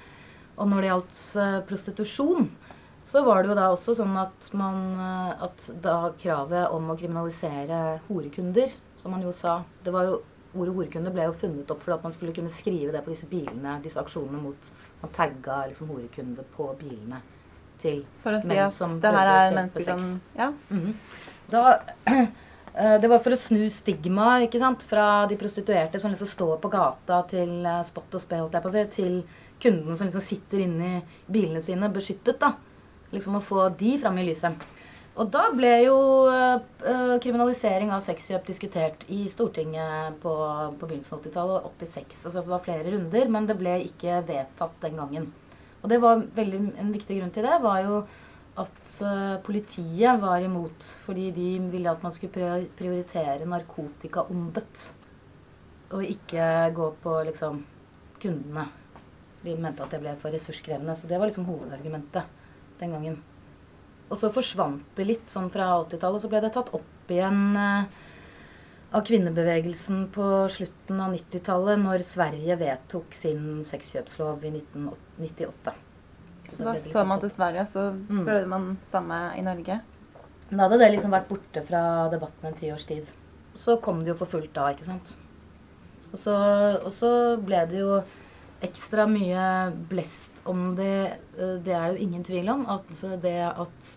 Og 0.56 0.70
når 0.72 0.84
det 0.84 0.92
gjaldt 0.92 1.22
uh, 1.40 1.58
prostitusjon, 1.68 2.50
så 3.06 3.22
var 3.24 3.44
det 3.44 3.52
jo 3.52 3.58
da 3.58 3.68
også 3.70 3.94
sånn 4.00 4.16
at 4.18 4.48
man 4.58 4.78
eh, 4.98 5.44
At 5.46 5.68
da 5.82 5.98
kravet 6.18 6.72
om 6.74 6.90
å 6.90 6.96
kriminalisere 6.98 8.00
horekunder, 8.08 8.74
som 8.98 9.14
man 9.14 9.22
jo 9.26 9.34
sa 9.36 9.60
det 9.86 9.94
var 9.94 10.10
jo 10.10 10.24
Ordet 10.56 10.72
horekunde 10.72 11.12
ble 11.12 11.26
jo 11.28 11.34
funnet 11.36 11.72
opp 11.74 11.82
for 11.84 11.92
at 11.98 12.04
man 12.06 12.14
skulle 12.16 12.32
kunne 12.32 12.54
skrive 12.54 12.94
det 12.94 13.02
på 13.04 13.12
disse 13.12 13.28
bilene, 13.28 13.74
disse 13.84 14.00
aksjonene 14.00 14.40
mot 14.40 14.70
Man 15.02 15.12
tagga 15.12 15.66
liksom 15.68 15.90
horekunde 15.92 16.46
på 16.56 16.70
bilene 16.80 17.20
til 17.82 18.06
For 18.24 18.38
å 18.38 18.40
si 18.40 18.56
at 18.56 19.02
det 19.04 19.14
her 19.18 19.32
er 19.34 19.56
mennesker 19.58 19.88
som 19.90 20.22
Ja. 20.34 20.54
Mm 20.70 20.82
-hmm. 20.86 20.94
Da 21.52 21.80
eh, 22.74 23.02
det 23.02 23.08
var 23.08 23.20
for 23.20 23.32
å 23.32 23.38
snu 23.38 23.70
stigma 23.70 24.42
ikke 24.42 24.60
sant, 24.60 24.84
fra 24.84 25.28
de 25.28 25.36
prostituerte 25.36 26.00
som 26.00 26.12
liksom 26.12 26.28
står 26.28 26.58
på 26.58 26.70
gata 26.70 27.22
til 27.30 27.66
eh, 27.66 27.84
spott 27.84 28.16
og 28.16 28.22
spe, 28.22 28.40
holdt 28.40 28.54
jeg 28.54 28.64
på 28.64 28.70
å 28.70 28.72
si, 28.72 28.86
til 28.86 29.24
kundene 29.60 29.98
som 29.98 30.08
liksom 30.08 30.22
sitter 30.22 30.60
inni 30.60 31.02
bilene 31.28 31.62
sine 31.62 31.90
beskyttet. 31.90 32.40
da 32.40 32.54
liksom 33.16 33.40
å 33.40 33.44
få 33.44 33.70
de 33.80 33.96
fram 34.02 34.20
i 34.22 34.28
lyset. 34.28 34.66
Og 35.16 35.30
da 35.32 35.46
ble 35.56 35.72
jo 35.86 35.96
uh, 36.28 37.16
kriminalisering 37.24 37.94
av 37.96 38.04
sexkjøp 38.04 38.50
diskutert 38.50 39.06
i 39.08 39.22
Stortinget 39.32 40.18
på, 40.24 40.34
på 40.76 40.90
begynnelsen 40.90 41.16
av 41.16 41.22
80-tallet, 41.22 41.70
86. 41.88 42.20
Altså 42.26 42.42
det 42.42 42.52
var 42.52 42.66
flere 42.66 42.92
runder, 42.92 43.32
men 43.32 43.48
det 43.48 43.56
ble 43.62 43.78
ikke 43.86 44.20
vedtatt 44.28 44.76
den 44.84 45.00
gangen. 45.00 45.30
Og 45.82 45.88
det 45.92 46.02
var 46.04 46.26
veldig, 46.36 46.62
en 46.82 46.92
viktig 46.92 47.22
grunn 47.22 47.32
til 47.32 47.48
det 47.48 47.62
var 47.64 47.80
jo 47.86 48.04
at 48.60 49.00
uh, 49.04 49.40
politiet 49.44 50.20
var 50.20 50.44
imot 50.44 50.92
fordi 51.06 51.30
de 51.36 51.50
ville 51.72 51.92
at 51.92 52.04
man 52.04 52.14
skulle 52.16 52.66
prioritere 52.76 53.48
narkotikaondet. 53.48 54.88
Og 55.96 56.04
ikke 56.04 56.46
gå 56.76 56.92
på 57.00 57.20
liksom 57.30 57.64
kundene. 58.20 58.68
De 59.46 59.56
mente 59.56 59.86
at 59.86 59.96
det 59.96 60.04
ble 60.04 60.20
for 60.20 60.36
ressurskrevende. 60.36 60.98
Så 61.00 61.08
det 61.08 61.22
var 61.22 61.32
liksom 61.32 61.48
hovedargumentet 61.48 62.35
den 62.80 62.96
gangen. 62.96 63.22
Og 64.10 64.20
så 64.22 64.30
forsvant 64.34 64.86
det 64.98 65.08
litt 65.08 65.32
sånn 65.34 65.50
fra 65.54 65.72
80-tallet, 65.82 66.20
og 66.20 66.26
så 66.26 66.32
ble 66.32 66.42
det 66.44 66.52
tatt 66.54 66.70
opp 66.78 67.12
igjen 67.14 67.58
eh, 67.58 68.04
av 68.96 69.02
kvinnebevegelsen 69.08 70.06
på 70.14 70.28
slutten 70.54 71.02
av 71.02 71.16
90-tallet, 71.16 71.82
når 71.82 72.06
Sverige 72.08 72.60
vedtok 72.62 73.18
sin 73.18 73.66
sexkjøpslov 73.68 74.46
i 74.46 74.54
1998. 74.54 75.76
Så, 76.46 76.60
så 76.60 76.68
da 76.68 76.76
så 76.78 77.04
man 77.10 77.22
til 77.24 77.34
Sverige, 77.34 77.66
så 77.68 77.90
mm. 77.96 78.22
prøvde 78.22 78.50
man 78.52 78.72
samme 78.92 79.20
i 79.40 79.44
Norge? 79.46 79.80
Da 80.52 80.60
hadde 80.62 80.78
det 80.78 80.92
liksom 80.94 81.14
vært 81.16 81.30
borte 81.32 81.64
fra 81.66 81.82
debatten 82.14 82.52
en 82.52 82.58
tiårs 82.58 82.86
tid. 82.86 83.10
Så 83.58 83.80
kom 83.82 84.04
det 84.04 84.14
jo 84.14 84.20
for 84.20 84.30
fullt 84.30 84.54
da, 84.54 84.70
ikke 84.76 84.86
sant. 84.86 85.16
Og 86.12 86.20
så, 86.22 86.36
og 86.86 86.92
så 86.94 87.10
ble 87.42 87.64
det 87.72 87.82
jo 87.82 87.98
ekstra 88.66 89.06
mye 89.10 89.46
blest 89.90 90.42
om 90.46 90.74
det 90.78 90.98
eh, 91.38 91.56
Det 91.64 91.74
er 91.74 91.94
det 91.94 92.04
ingen 92.04 92.26
tvil 92.26 92.50
om. 92.54 92.66
At 92.70 92.90
det 93.22 93.38
at 93.50 93.94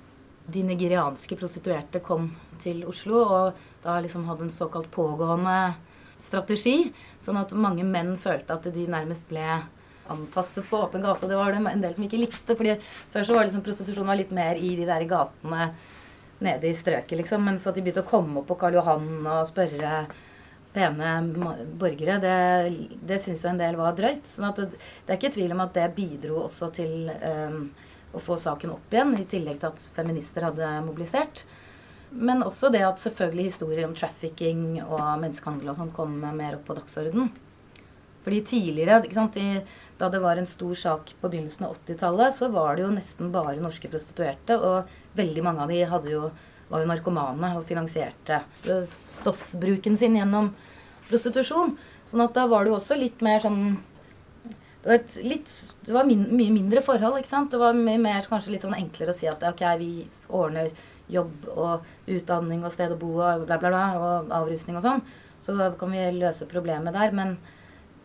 de 0.49 0.63
nigerianske 0.65 1.37
prostituerte 1.37 2.01
kom 2.01 2.31
til 2.63 2.87
Oslo 2.89 3.21
og 3.21 3.59
da 3.85 3.99
liksom 4.01 4.25
hadde 4.29 4.47
en 4.47 4.55
såkalt 4.55 4.89
pågående 4.91 5.75
strategi, 6.19 6.89
sånn 7.23 7.39
at 7.39 7.53
mange 7.53 7.85
menn 7.87 8.15
følte 8.19 8.57
at 8.57 8.65
de 8.75 8.87
nærmest 8.91 9.29
ble 9.29 9.45
antastet 10.09 10.65
på 10.71 10.81
åpen 10.81 11.05
gate. 11.05 11.29
Det 11.29 11.37
var 11.37 11.53
det 11.53 11.61
en 11.61 11.85
del 11.85 11.95
som 11.95 12.07
ikke 12.07 12.21
likte. 12.21 12.57
fordi 12.57 12.79
Før 13.13 13.29
så 13.29 13.37
var 13.37 13.47
liksom 13.47 13.63
prostitusjon 13.67 14.09
var 14.09 14.19
litt 14.19 14.33
mer 14.35 14.57
i 14.57 14.75
de 14.79 14.89
der 14.89 15.05
gatene 15.09 15.71
nede 16.41 16.71
i 16.71 16.75
strøket, 16.75 17.19
liksom. 17.21 17.45
Mens 17.45 17.67
at 17.67 17.77
de 17.77 17.85
begynte 17.85 18.05
å 18.07 18.09
komme 18.09 18.41
opp 18.41 18.49
på 18.49 18.59
Karl 18.59 18.79
Johan 18.79 19.27
og 19.27 19.47
spørre 19.51 20.07
pene 20.75 21.13
borgere, 21.81 22.19
det, 22.23 22.35
det 23.09 23.21
syns 23.23 23.45
jo 23.45 23.53
en 23.53 23.61
del 23.61 23.79
var 23.79 23.97
drøyt. 23.99 24.27
sånn 24.29 24.53
det, 24.57 24.69
det, 24.75 25.09
er 25.09 25.19
ikke 25.19 25.35
tvil 25.39 25.55
om 25.55 25.65
at 25.65 25.75
det 25.77 25.87
bidro 25.97 26.43
også 26.45 26.71
til 26.77 27.09
um, 27.09 27.63
å 28.13 28.23
få 28.25 28.39
saken 28.41 28.75
opp 28.77 28.95
igjen, 28.95 29.17
i 29.19 29.27
tillegg 29.29 29.61
til 29.61 29.73
at 29.73 29.89
feminister 29.97 30.49
hadde 30.49 30.69
mobilisert. 30.87 31.45
Men 32.11 32.45
også 32.45 32.71
det 32.73 32.85
at 32.87 33.03
selvfølgelig 33.03 33.51
historier 33.51 33.89
om 33.89 33.97
trafficking 33.97 34.79
og 34.87 35.03
menneskehandel 35.21 35.73
og 35.73 35.77
sånn 35.81 35.93
kom 35.97 36.15
mer 36.23 36.57
opp 36.57 36.65
på 36.69 36.79
dagsordenen. 36.79 37.33
Fordi 38.25 38.41
tidligere, 38.45 39.03
sant, 39.15 39.37
i, 39.41 39.61
da 40.01 40.09
det 40.13 40.21
var 40.21 40.37
en 40.37 40.49
stor 40.49 40.75
sak 40.77 41.15
på 41.21 41.31
begynnelsen 41.31 41.65
av 41.69 41.77
80-tallet, 41.79 42.35
så 42.37 42.51
var 42.53 42.77
det 42.77 42.85
jo 42.85 42.93
nesten 42.93 43.31
bare 43.33 43.61
norske 43.63 43.89
prostituerte. 43.93 44.57
Og 44.57 45.17
veldig 45.17 45.45
mange 45.47 45.65
av 45.65 45.73
de 45.73 45.79
hadde 45.93 46.13
jo, 46.13 46.27
var 46.69 46.83
jo 46.83 46.89
narkomane 46.91 47.53
og 47.59 47.67
finansierte 47.69 48.43
stoffbruken 48.89 49.97
sin 49.97 50.17
gjennom 50.19 50.53
prostitusjon. 51.09 51.77
Sånn 52.09 52.25
at 52.25 52.35
da 52.37 52.47
var 52.49 52.65
det 52.65 52.73
jo 52.73 52.79
også 52.79 52.99
litt 52.99 53.25
mer 53.25 53.41
sånn 53.45 53.79
det 54.79 54.93
var, 54.93 55.17
litt, 55.27 55.53
det 55.85 55.93
var 55.93 56.07
min, 56.07 56.23
mye 56.33 56.53
mindre 56.55 56.81
forhold. 56.85 57.19
ikke 57.19 57.33
sant? 57.33 57.51
Det 57.51 57.59
var 57.61 57.75
mye 57.77 57.99
mer, 58.01 58.23
kanskje 58.31 58.55
litt 58.55 58.63
sånn 58.65 58.77
enklere 58.79 59.13
å 59.13 59.17
si 59.19 59.27
at 59.29 59.43
ok, 59.45 59.65
vi 59.81 59.91
ordner 60.33 60.71
jobb 61.11 61.49
og 61.51 61.89
utdanning 62.09 62.63
og 62.65 62.73
sted 62.73 62.95
å 62.95 63.01
bo 63.01 63.11
og 63.17 63.45
bla, 63.49 63.59
bla, 63.59 63.73
bla, 63.73 63.83
og 63.99 64.33
avrusning 64.39 64.79
og 64.79 64.85
sånn. 64.85 65.03
Så 65.45 65.57
kan 65.81 65.93
vi 65.93 66.05
løse 66.15 66.47
problemet 66.49 66.95
der. 66.95 67.13
Men 67.17 67.37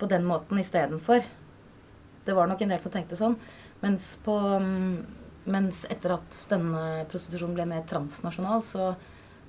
på 0.02 0.10
den 0.10 0.26
måten 0.26 0.60
istedenfor. 0.60 1.24
Det 2.26 2.34
var 2.36 2.50
nok 2.50 2.62
en 2.62 2.74
del 2.74 2.82
som 2.84 2.92
tenkte 2.92 3.20
sånn. 3.20 3.38
Mens, 3.84 4.16
på, 4.26 4.34
mm, 4.34 4.98
mens 5.46 5.84
etter 5.92 6.16
at 6.16 6.38
denne 6.52 7.04
prostitusjonen 7.12 7.58
ble 7.58 7.66
mer 7.70 7.84
transnasjonal, 7.90 8.64
så, 8.68 8.94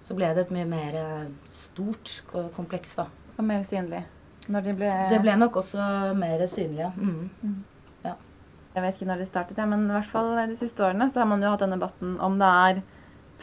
så 0.05 0.17
ble 0.19 0.33
det 0.35 0.47
et 0.47 0.55
mye 0.55 0.67
mer 0.69 0.99
eh, 0.99 1.29
stort 1.55 2.17
kompleks, 2.57 2.97
da. 2.99 3.09
Og 3.37 3.47
mer 3.47 3.65
synlig? 3.67 4.05
Når 4.53 4.67
de 4.67 4.75
ble 4.77 4.91
Det 5.11 5.21
ble 5.23 5.37
nok 5.41 5.61
også 5.63 5.85
mer 6.19 6.43
synlig, 6.51 6.83
ja. 6.85 6.91
Mm. 6.97 7.31
Mm. 7.43 7.61
ja. 8.05 8.17
Jeg 8.75 8.85
vet 8.85 8.99
ikke 8.99 9.11
når 9.13 9.23
det 9.23 9.31
startet, 9.31 9.63
men 9.71 9.87
i 9.87 9.95
hvert 9.95 10.11
fall 10.11 10.35
de 10.51 10.59
siste 10.61 10.85
årene 10.85 11.09
så 11.13 11.23
har 11.23 11.31
man 11.31 11.43
jo 11.43 11.53
hatt 11.55 11.65
den 11.65 11.77
debatten 11.77 12.19
om 12.23 12.39
det 12.41 12.51
er 12.69 12.83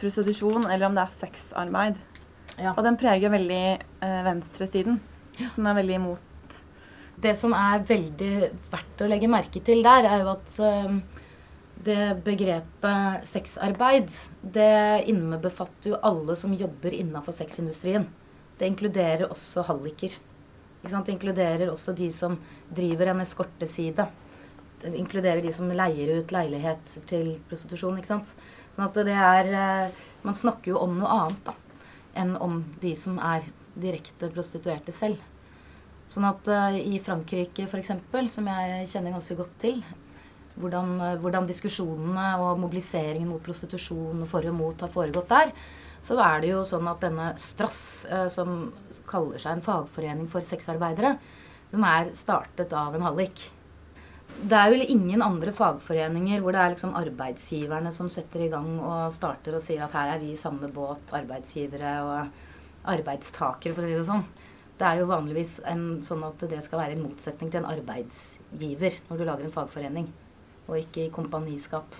prostitusjon 0.00 0.68
eller 0.68 0.88
om 0.88 0.98
det 0.98 1.06
er 1.06 1.16
sexarbeid. 1.22 1.98
Ja. 2.60 2.74
Og 2.76 2.84
den 2.84 2.98
preger 3.00 3.32
veldig 3.32 3.64
eh, 3.80 4.20
venstresiden, 4.26 5.00
ja. 5.40 5.48
som 5.54 5.66
er 5.66 5.78
veldig 5.80 5.96
imot 5.96 6.28
Det 7.22 7.32
som 7.38 7.54
er 7.56 7.84
veldig 7.86 8.32
verdt 8.72 9.04
å 9.04 9.08
legge 9.08 9.30
merke 9.30 9.62
til 9.64 9.82
der, 9.84 10.08
er 10.10 10.24
jo 10.24 10.32
at 10.34 10.58
eh, 10.60 10.96
det 11.84 12.22
begrepet 12.24 13.26
sexarbeid, 13.26 14.10
det 14.42 15.04
innebefatter 15.10 15.92
jo 15.92 16.00
alle 16.02 16.36
som 16.38 16.54
jobber 16.54 16.94
innafor 16.94 17.34
sexindustrien. 17.34 18.06
Det 18.58 18.68
inkluderer 18.70 19.26
også 19.30 19.64
halliker. 19.66 20.14
Det 20.82 21.14
inkluderer 21.14 21.70
også 21.70 21.94
de 21.98 22.08
som 22.12 22.36
driver 22.70 23.12
en 23.12 23.22
eskorteside. 23.24 24.06
Det 24.82 24.94
inkluderer 24.98 25.42
de 25.42 25.52
som 25.54 25.70
leier 25.70 26.18
ut 26.18 26.34
leilighet 26.34 26.96
til 27.10 27.36
prostitusjon. 27.50 27.98
ikke 27.98 28.12
sant? 28.14 28.34
Sånn 28.74 28.86
at 28.86 29.02
det 29.06 29.18
er 29.18 29.50
eh, 29.52 29.98
Man 30.22 30.38
snakker 30.38 30.70
jo 30.70 30.78
om 30.78 30.94
noe 31.00 31.10
annet 31.10 31.40
da, 31.48 31.52
enn 32.14 32.36
om 32.38 32.60
de 32.78 32.92
som 32.94 33.16
er 33.18 33.48
direkte 33.74 34.28
prostituerte 34.30 34.94
selv. 34.94 35.18
Sånn 36.06 36.28
at 36.28 36.46
uh, 36.46 36.76
i 36.78 37.00
Frankrike 37.02 37.66
f.eks., 37.66 37.90
som 38.30 38.46
jeg 38.46 38.86
kjenner 38.92 39.16
ganske 39.16 39.34
godt 39.34 39.56
til, 39.58 39.80
hvordan, 40.56 40.96
uh, 41.00 41.14
hvordan, 41.22 41.48
diskusjonene 41.48 42.26
og 42.42 42.60
mobiliseringen 42.62 43.30
mot 43.30 43.42
prostitusjon 43.44 44.24
og 44.24 44.28
for 44.30 44.48
og 44.48 44.58
mot 44.58 44.84
har 44.84 44.92
foregått 44.92 45.32
der, 45.32 45.54
så 46.02 46.18
er 46.18 46.42
det 46.42 46.52
jo 46.52 46.66
sånn 46.66 46.90
at 46.90 47.02
denne 47.04 47.32
Strass, 47.40 47.80
uh, 48.10 48.28
som 48.32 48.70
kaller 49.08 49.40
seg 49.42 49.56
en 49.56 49.64
fagforening 49.64 50.28
for 50.30 50.44
sexarbeidere, 50.44 51.16
den 51.72 51.84
er 51.88 52.12
startet 52.16 52.72
av 52.76 52.94
en 52.96 53.04
hallik 53.06 53.48
det 54.40 54.58
er 54.58 54.72
jo 54.72 54.86
ingen 54.94 55.22
andre 55.22 55.52
fagforeninger 55.54 56.40
hvor 56.42 56.54
det 56.54 56.62
er 56.62 56.72
liksom 56.74 56.94
arbeidsgiverne 56.98 57.92
som 57.94 58.08
setter 58.10 58.46
i 58.46 58.50
gang 58.52 58.70
og 58.80 59.12
starter 59.14 59.58
og 59.58 59.64
sier 59.64 59.84
at 59.84 59.94
her 59.96 60.14
er 60.14 60.22
vi 60.22 60.32
i 60.32 60.40
samme 60.40 60.70
båt, 60.72 61.12
arbeidsgivere 61.14 61.92
og 62.06 62.88
arbeidstakere, 62.92 63.74
for 63.76 63.84
å 63.84 63.90
si 63.90 63.98
det 63.98 64.08
sånn. 64.08 64.24
Det 64.78 64.88
er 64.88 64.98
jo 64.98 65.10
vanligvis 65.10 65.58
en, 65.68 65.84
sånn 66.02 66.24
at 66.26 66.42
det 66.50 66.62
skal 66.64 66.82
være 66.82 66.96
en 66.96 67.04
motsetning 67.04 67.52
til 67.52 67.62
en 67.62 67.70
arbeidsgiver 67.70 68.98
når 69.08 69.20
du 69.20 69.26
lager 69.28 69.46
en 69.46 69.54
fagforening, 69.54 70.08
og 70.68 70.78
ikke 70.78 71.06
i 71.06 71.12
kompaniskap. 71.14 71.96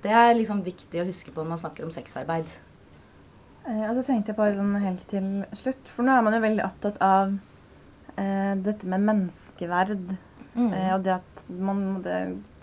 Det 0.00 0.12
er 0.16 0.34
liksom 0.36 0.64
viktig 0.64 1.02
å 1.02 1.06
huske 1.08 1.32
på 1.32 1.42
når 1.42 1.54
man 1.54 1.60
snakker 1.60 1.86
om 1.86 1.92
sexarbeid. 1.94 2.48
Eh, 3.68 3.84
og 3.88 3.94
så 3.98 4.06
tenkte 4.06 4.32
jeg 4.32 4.40
bare 4.40 4.56
sånn 4.56 4.80
helt 4.80 5.06
til 5.10 5.30
slutt, 5.52 5.84
for 5.92 6.06
nå 6.06 6.16
er 6.16 6.24
man 6.24 6.36
jo 6.36 6.42
veldig 6.46 6.66
opptatt 6.66 7.00
av 7.04 7.36
eh, 8.16 8.54
dette 8.64 8.88
med 8.88 9.08
menneskeverd 9.08 9.96
Mm. 10.54 10.72
Eh, 10.74 10.92
og 10.94 11.04
det 11.04 11.12
at 11.14 11.42
man 11.48 12.00
det 12.02 12.16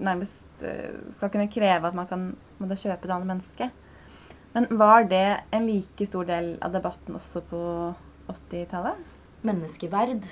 nærmest 0.04 0.64
eh, 0.66 0.96
skal 1.18 1.32
kunne 1.32 1.52
kreve 1.52 1.88
at 1.88 1.96
man 1.96 2.08
kan 2.10 2.26
må 2.60 2.68
det 2.68 2.80
kjøpe 2.82 3.08
det 3.08 3.16
andre 3.16 3.32
mennesket. 3.36 3.84
Men 4.54 4.68
var 4.80 5.06
det 5.08 5.44
en 5.54 5.68
like 5.68 6.08
stor 6.08 6.26
del 6.28 6.56
av 6.66 6.74
debatten 6.74 7.16
også 7.16 7.44
på 7.46 7.62
80-tallet? 8.34 9.00
Menneskeverd? 9.46 10.26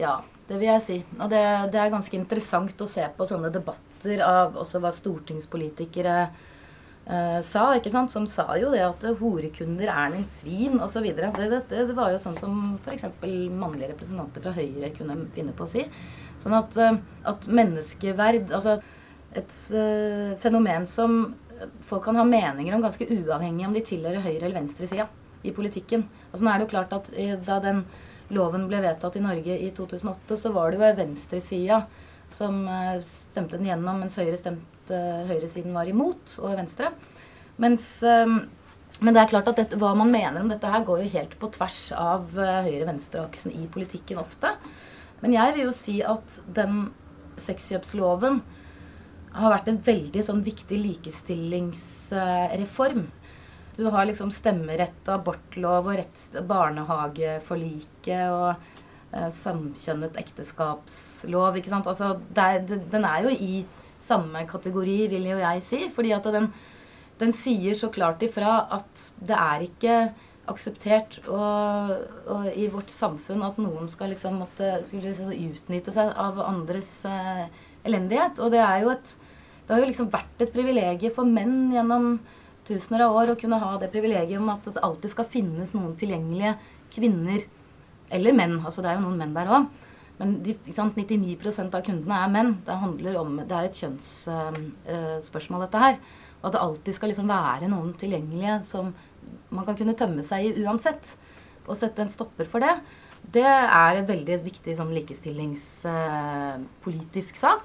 Ja, 0.00 0.20
det 0.48 0.58
vil 0.58 0.68
jeg 0.68 0.84
si. 0.84 0.96
Og 1.18 1.28
det, 1.32 1.42
det, 1.72 1.80
er 1.80 1.92
ganske 1.92 2.16
interessant 2.18 2.80
å 2.80 2.88
se 2.88 3.04
på 3.16 3.26
sånne 3.28 3.52
debatter 3.54 4.22
av 4.26 4.56
også 4.60 4.80
hva 4.82 4.90
stortingspolitikere 4.94 6.16
eh, 6.26 7.38
sa. 7.46 7.66
ikke 7.76 7.92
sant? 7.92 8.12
Som 8.14 8.26
sa 8.30 8.48
jo 8.60 8.72
det 8.74 8.82
at 8.86 9.06
horekunder 9.20 9.92
er 9.92 10.16
en 10.16 10.26
svin 10.28 10.80
osv. 10.82 11.06
Det, 11.16 11.30
det, 11.38 11.62
det 11.70 11.98
var 11.98 12.12
jo 12.14 12.22
sånn 12.22 12.38
som 12.40 12.58
f.eks. 12.82 13.08
mannlige 13.22 13.92
representanter 13.92 14.44
fra 14.44 14.56
Høyre 14.56 14.92
kunne 14.96 15.20
finne 15.36 15.54
på 15.56 15.68
å 15.68 15.72
si. 15.72 15.86
Sånn 16.42 16.58
at, 16.58 16.76
eh, 16.80 16.98
at 17.28 17.48
menneskeverd 17.48 18.52
Altså 18.52 18.80
et 19.32 19.54
uh, 19.72 20.34
fenomen 20.42 20.84
som 20.84 21.22
folk 21.88 22.02
kan 22.04 22.18
ha 22.20 22.24
meninger 22.28 22.74
om 22.76 22.82
ganske 22.84 23.06
uavhengig 23.06 23.64
om 23.64 23.72
de 23.72 23.80
tilhører 23.86 24.20
høyre- 24.20 24.42
eller 24.42 24.58
venstresida 24.58 25.06
i 25.46 25.54
politikken. 25.56 26.04
Altså 26.28 26.44
nå 26.44 26.50
er 26.52 26.60
det 26.60 26.66
jo 26.66 26.72
klart 26.74 26.92
at 26.92 27.08
Da 27.46 27.56
den 27.64 27.84
loven 28.32 28.68
ble 28.70 28.80
vedtatt 28.84 29.18
i 29.18 29.24
Norge 29.24 29.58
i 29.58 29.70
2008, 29.76 30.38
så 30.40 30.52
var 30.54 30.72
det 30.72 30.80
jo 30.80 30.92
venstresida 31.02 31.82
som 32.32 32.62
uh, 32.68 32.96
stemte 33.04 33.58
den 33.58 33.68
gjennom, 33.68 34.00
mens 34.00 34.16
høyre 34.18 34.38
stemte, 34.40 34.92
uh, 34.92 35.24
høyresiden 35.28 35.76
var 35.76 35.90
imot, 35.90 36.38
og 36.40 36.56
venstre. 36.56 36.92
Mens 37.62 38.00
men 39.00 39.16
det 39.16 39.22
er 39.22 39.30
klart 39.30 39.46
at 39.48 39.56
dette, 39.56 39.78
hva 39.80 39.94
man 39.96 40.10
mener 40.12 40.42
om 40.42 40.50
dette 40.50 40.68
her, 40.68 40.82
går 40.84 41.02
jo 41.02 41.12
helt 41.14 41.34
på 41.40 41.48
tvers 41.54 41.92
av 41.96 42.34
høyre-venstre-aksen 42.36 43.54
i 43.56 43.64
politikken 43.72 44.18
ofte. 44.20 44.50
Men 45.22 45.32
jeg 45.32 45.54
vil 45.54 45.64
jo 45.64 45.72
si 45.74 46.02
at 46.04 46.36
den 46.52 46.92
sexkjøpsloven 47.40 48.42
har 49.32 49.54
vært 49.54 49.68
en 49.72 49.80
veldig 49.84 50.22
sånn 50.26 50.42
viktig 50.44 50.78
likestillingsreform. 50.82 53.06
Du 53.76 53.86
har 53.88 54.04
liksom 54.08 54.32
stemmerett 54.34 55.06
og 55.08 55.14
abortlov 55.14 55.86
og 55.88 55.96
rett, 55.96 56.24
barnehageforliket 56.48 58.26
og 58.28 58.50
eh, 58.52 59.30
samkjønnet 59.38 60.18
ekteskapslov. 60.20 61.56
ikke 61.56 61.72
sant? 61.72 61.88
Altså, 61.88 62.18
er, 62.36 62.60
den 62.66 63.06
er 63.08 63.28
jo 63.28 63.32
i 63.32 63.62
samme 64.02 64.44
kategori, 64.50 64.98
vil 65.12 65.30
jo 65.30 65.38
jeg 65.40 65.64
si. 65.64 65.80
Fordi 65.94 66.12
at 66.16 66.28
den, 66.34 66.50
den 67.22 67.32
sier 67.36 67.78
så 67.78 67.88
klart 67.94 68.22
ifra 68.26 68.58
at 68.76 69.06
det 69.24 69.38
er 69.38 69.66
ikke 69.68 69.96
akseptert 70.50 71.20
og, 71.30 71.92
og, 72.26 72.46
i 72.58 72.66
vårt 72.70 72.90
samfunn 72.90 73.44
at 73.46 73.60
noen 73.62 73.86
skal 73.90 74.10
liksom 74.10 74.40
måtte, 74.42 74.80
liksom 74.90 75.30
utnytte 75.30 75.94
seg 75.94 76.10
av 76.18 76.40
andres 76.44 76.90
eh, 77.08 77.46
elendighet. 77.86 78.42
Og 78.42 78.52
det 78.54 78.62
er 78.62 78.84
jo 78.84 78.94
et 78.96 79.18
Det 79.62 79.76
har 79.76 79.80
jo 79.84 79.88
liksom 79.92 80.08
vært 80.10 80.40
et 80.42 80.50
privilegium 80.52 81.12
for 81.14 81.24
menn 81.24 81.70
gjennom 81.72 82.16
tusener 82.68 83.06
av 83.06 83.16
år 83.18 83.32
å 83.32 83.38
kunne 83.38 83.60
ha 83.62 83.72
det 83.80 83.90
privilegium 83.92 84.50
at 84.52 84.68
det 84.68 84.82
alltid 84.82 85.14
skal 85.14 85.30
finnes 85.30 85.74
noen 85.76 85.96
tilgjengelige 85.98 86.56
kvinner 86.94 87.40
eller 88.12 88.32
menn. 88.36 88.58
Altså 88.62 88.80
det 88.84 88.90
er 88.90 88.96
jo 88.98 89.06
noen 89.06 89.20
menn 89.20 89.36
der 89.36 89.52
òg. 89.52 89.62
Men 90.20 90.28
de, 90.44 90.52
99% 90.68 91.74
av 91.74 91.82
kundene 91.86 92.16
er 92.22 92.28
menn. 92.32 92.50
Det 92.66 92.72
om, 93.18 93.30
det 93.40 93.56
er 93.56 93.64
et 93.66 93.80
kjønnsspørsmål, 93.80 95.60
uh, 95.60 95.64
dette 95.66 95.82
her. 95.82 95.94
Og 96.42 96.46
at 96.48 96.54
det 96.54 96.64
alltid 96.64 96.92
skal 96.98 97.08
liksom 97.12 97.28
være 97.30 97.66
noen 97.72 97.90
tilgjengelige 97.98 98.54
som 98.68 98.84
man 99.54 99.64
kan 99.66 99.78
kunne 99.78 99.98
tømme 99.98 100.22
seg 100.26 100.38
i 100.46 100.56
uansett. 100.62 101.04
Og 101.66 101.78
sette 101.78 102.00
en 102.04 102.12
stopper 102.12 102.46
for 102.50 102.58
det. 102.62 102.74
Det 103.32 103.46
er 103.46 103.92
en 103.96 104.08
veldig 104.08 104.36
viktig 104.44 104.72
sånn 104.78 104.96
likestillingspolitisk 104.96 107.34
uh, 107.36 107.42
sak. 107.42 107.62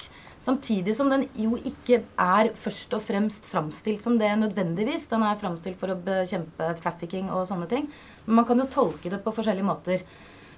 Samtidig 0.48 0.94
som 0.96 1.10
den 1.12 1.26
jo 1.36 1.58
ikke 1.60 2.00
er 2.24 2.54
først 2.56 2.94
og 2.96 3.02
fremst 3.04 3.50
framstilt 3.52 4.06
som 4.06 4.16
det 4.20 4.30
nødvendigvis. 4.40 5.10
Den 5.12 5.26
er 5.28 5.40
framstilt 5.42 5.76
for 5.82 5.92
å 5.92 6.00
bekjempe 6.00 6.70
trafficking 6.80 7.28
og 7.36 7.50
sånne 7.50 7.68
ting. 7.68 7.90
Men 8.26 8.40
man 8.40 8.48
kan 8.48 8.64
jo 8.64 8.70
tolke 8.72 9.12
det 9.12 9.20
på 9.26 9.34
forskjellige 9.36 9.68
måter. 9.68 10.06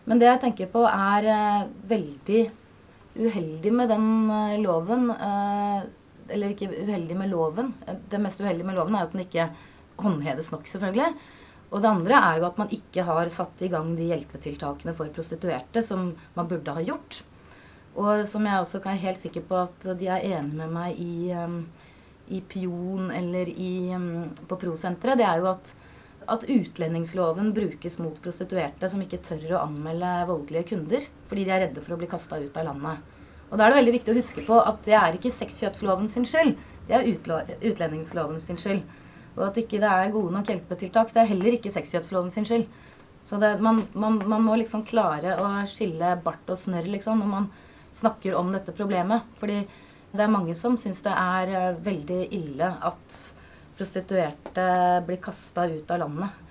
Men 0.05 0.21
det 0.21 0.29
jeg 0.29 0.41
tenker 0.43 0.69
på, 0.69 0.83
er 0.85 1.25
uh, 1.25 1.71
veldig 1.89 2.43
uheldig 3.17 3.73
med 3.79 3.89
den 3.89 4.05
uh, 4.29 4.59
loven. 4.61 5.09
eller 6.29 6.53
ikke 6.53 6.69
uheldig 6.69 7.17
med 7.17 7.33
loven. 7.33 7.73
Det 8.11 8.21
mest 8.21 8.41
uheldige 8.41 8.67
med 8.67 8.77
loven 8.77 8.93
er 8.93 9.01
jo 9.01 9.09
at 9.09 9.17
den 9.17 9.25
ikke 9.25 9.49
håndheves 10.03 10.51
nok, 10.53 10.69
selvfølgelig. 10.69 11.09
Og 11.69 11.81
det 11.81 11.89
andre 11.89 12.21
er 12.29 12.37
jo 12.37 12.45
at 12.45 12.61
man 12.61 12.69
ikke 12.73 13.05
har 13.05 13.29
satt 13.33 13.65
i 13.65 13.71
gang 13.73 13.95
de 13.97 14.11
hjelpetiltakene 14.11 14.93
for 14.97 15.09
prostituerte 15.13 15.81
som 15.85 16.11
man 16.37 16.49
burde 16.49 16.77
ha 16.77 16.85
gjort. 16.85 17.23
Og 17.99 18.23
som 18.31 18.45
jeg 18.47 18.61
også 18.61 18.79
er 18.87 19.03
helt 19.03 19.19
sikker 19.19 19.43
på 19.47 19.57
at 19.59 19.91
de 19.99 20.07
er 20.07 20.25
enig 20.37 20.55
med 20.55 20.71
meg 20.71 20.99
i, 21.03 21.35
i 22.31 22.39
Pion 22.47 23.11
eller 23.11 23.51
i, 23.51 23.73
på 24.47 24.59
Prosenteret, 24.61 25.19
det 25.19 25.27
er 25.27 25.43
jo 25.43 25.49
at 25.51 25.75
at 26.29 26.43
utlendingsloven 26.49 27.53
brukes 27.53 27.97
mot 27.99 28.17
prostituerte 28.23 28.89
som 28.91 29.01
ikke 29.01 29.21
tør 29.25 29.55
å 29.55 29.61
anmelde 29.63 30.09
voldelige 30.29 30.67
kunder 30.73 31.05
fordi 31.29 31.45
de 31.47 31.53
er 31.55 31.63
redde 31.65 31.83
for 31.83 31.95
å 31.95 31.99
bli 32.01 32.09
kasta 32.11 32.39
ut 32.41 32.57
av 32.57 32.67
landet. 32.69 32.99
Og 33.49 33.57
da 33.57 33.65
er 33.65 33.73
det 33.73 33.79
veldig 33.79 33.95
viktig 33.95 34.13
å 34.13 34.19
huske 34.19 34.43
på 34.45 34.59
at 34.61 34.83
det 34.85 34.97
er 34.97 35.17
ikke 35.17 35.33
sexkjøpsloven 35.33 36.09
sin 36.13 36.27
skyld. 36.29 36.53
Det 36.89 36.97
er 36.97 37.07
utlendingsloven 37.09 38.41
sin 38.43 38.59
skyld. 38.61 38.83
Og 39.37 39.47
at 39.47 39.57
ikke 39.61 39.79
det 39.81 39.89
er 39.89 40.13
gode 40.13 40.33
nok 40.35 40.51
hjelpetiltak, 40.51 41.13
det 41.15 41.23
er 41.23 41.31
heller 41.31 41.57
ikke 41.57 41.73
sexkjøpsloven 41.73 42.29
sin 42.35 42.45
skyld. 42.49 42.67
Så 43.25 43.39
det, 43.41 43.55
man, 43.63 43.81
man, 43.93 44.19
man, 44.29 44.45
må 44.45 44.55
liksom 44.59 44.85
klare 44.87 45.35
å 45.41 45.49
skille 45.69 46.13
bart 46.23 46.49
og 46.49 46.61
snørr 46.61 46.87
liksom, 46.93 47.23
når 47.23 47.31
man 47.31 47.49
snakker 47.99 48.37
om 48.39 48.51
dette 48.55 48.75
problemet. 48.75 49.27
Fordi 49.39 49.61
det 50.11 50.23
er 50.25 50.31
mange 50.31 50.55
som 50.57 50.77
syns 50.79 51.03
det 51.05 51.13
er 51.13 51.53
eh, 51.53 51.81
veldig 51.85 52.21
ille 52.35 52.69
at 52.89 53.19
prostituerte 53.79 54.65
blir 55.07 55.21
kasta 55.23 55.67
ut 55.69 55.91
av 55.93 56.01
landet 56.01 56.45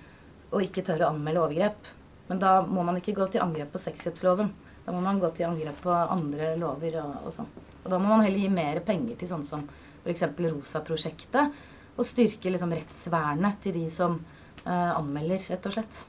og 0.49 0.63
ikke 0.65 0.81
tør 0.85 1.05
å 1.05 1.11
anmelde 1.13 1.43
overgrep. 1.43 1.89
Men 2.29 2.41
da 2.41 2.59
må 2.65 2.85
man 2.85 2.97
ikke 2.97 3.15
gå 3.17 3.27
til 3.29 3.43
angrep 3.43 3.73
på 3.73 3.81
sexkjøpsloven. 3.83 4.49
Da 4.85 4.93
må 4.93 5.01
man 5.05 5.19
gå 5.21 5.29
til 5.37 5.49
angrep 5.49 5.83
på 5.83 5.93
andre 5.93 6.55
lover 6.57 6.99
og, 7.03 7.11
og 7.27 7.35
sånn. 7.35 7.49
Og 7.83 7.91
da 7.91 7.99
må 8.01 8.09
man 8.09 8.23
heller 8.25 8.41
gi 8.41 8.49
mer 8.53 8.81
penger 8.85 9.19
til 9.19 9.29
sånn 9.29 9.45
som 9.45 9.65
f.eks. 10.03 10.25
Rosa-prosjektet. 10.39 11.59
Og 11.99 12.07
styrke 12.07 12.53
liksom 12.53 12.73
rettsvernet 12.73 13.59
til 13.65 13.75
de 13.75 13.85
som 13.93 14.15
uh, 14.63 14.91
anmelder, 14.95 15.41
rett 15.51 15.69
og 15.69 15.75
slett. 15.75 16.01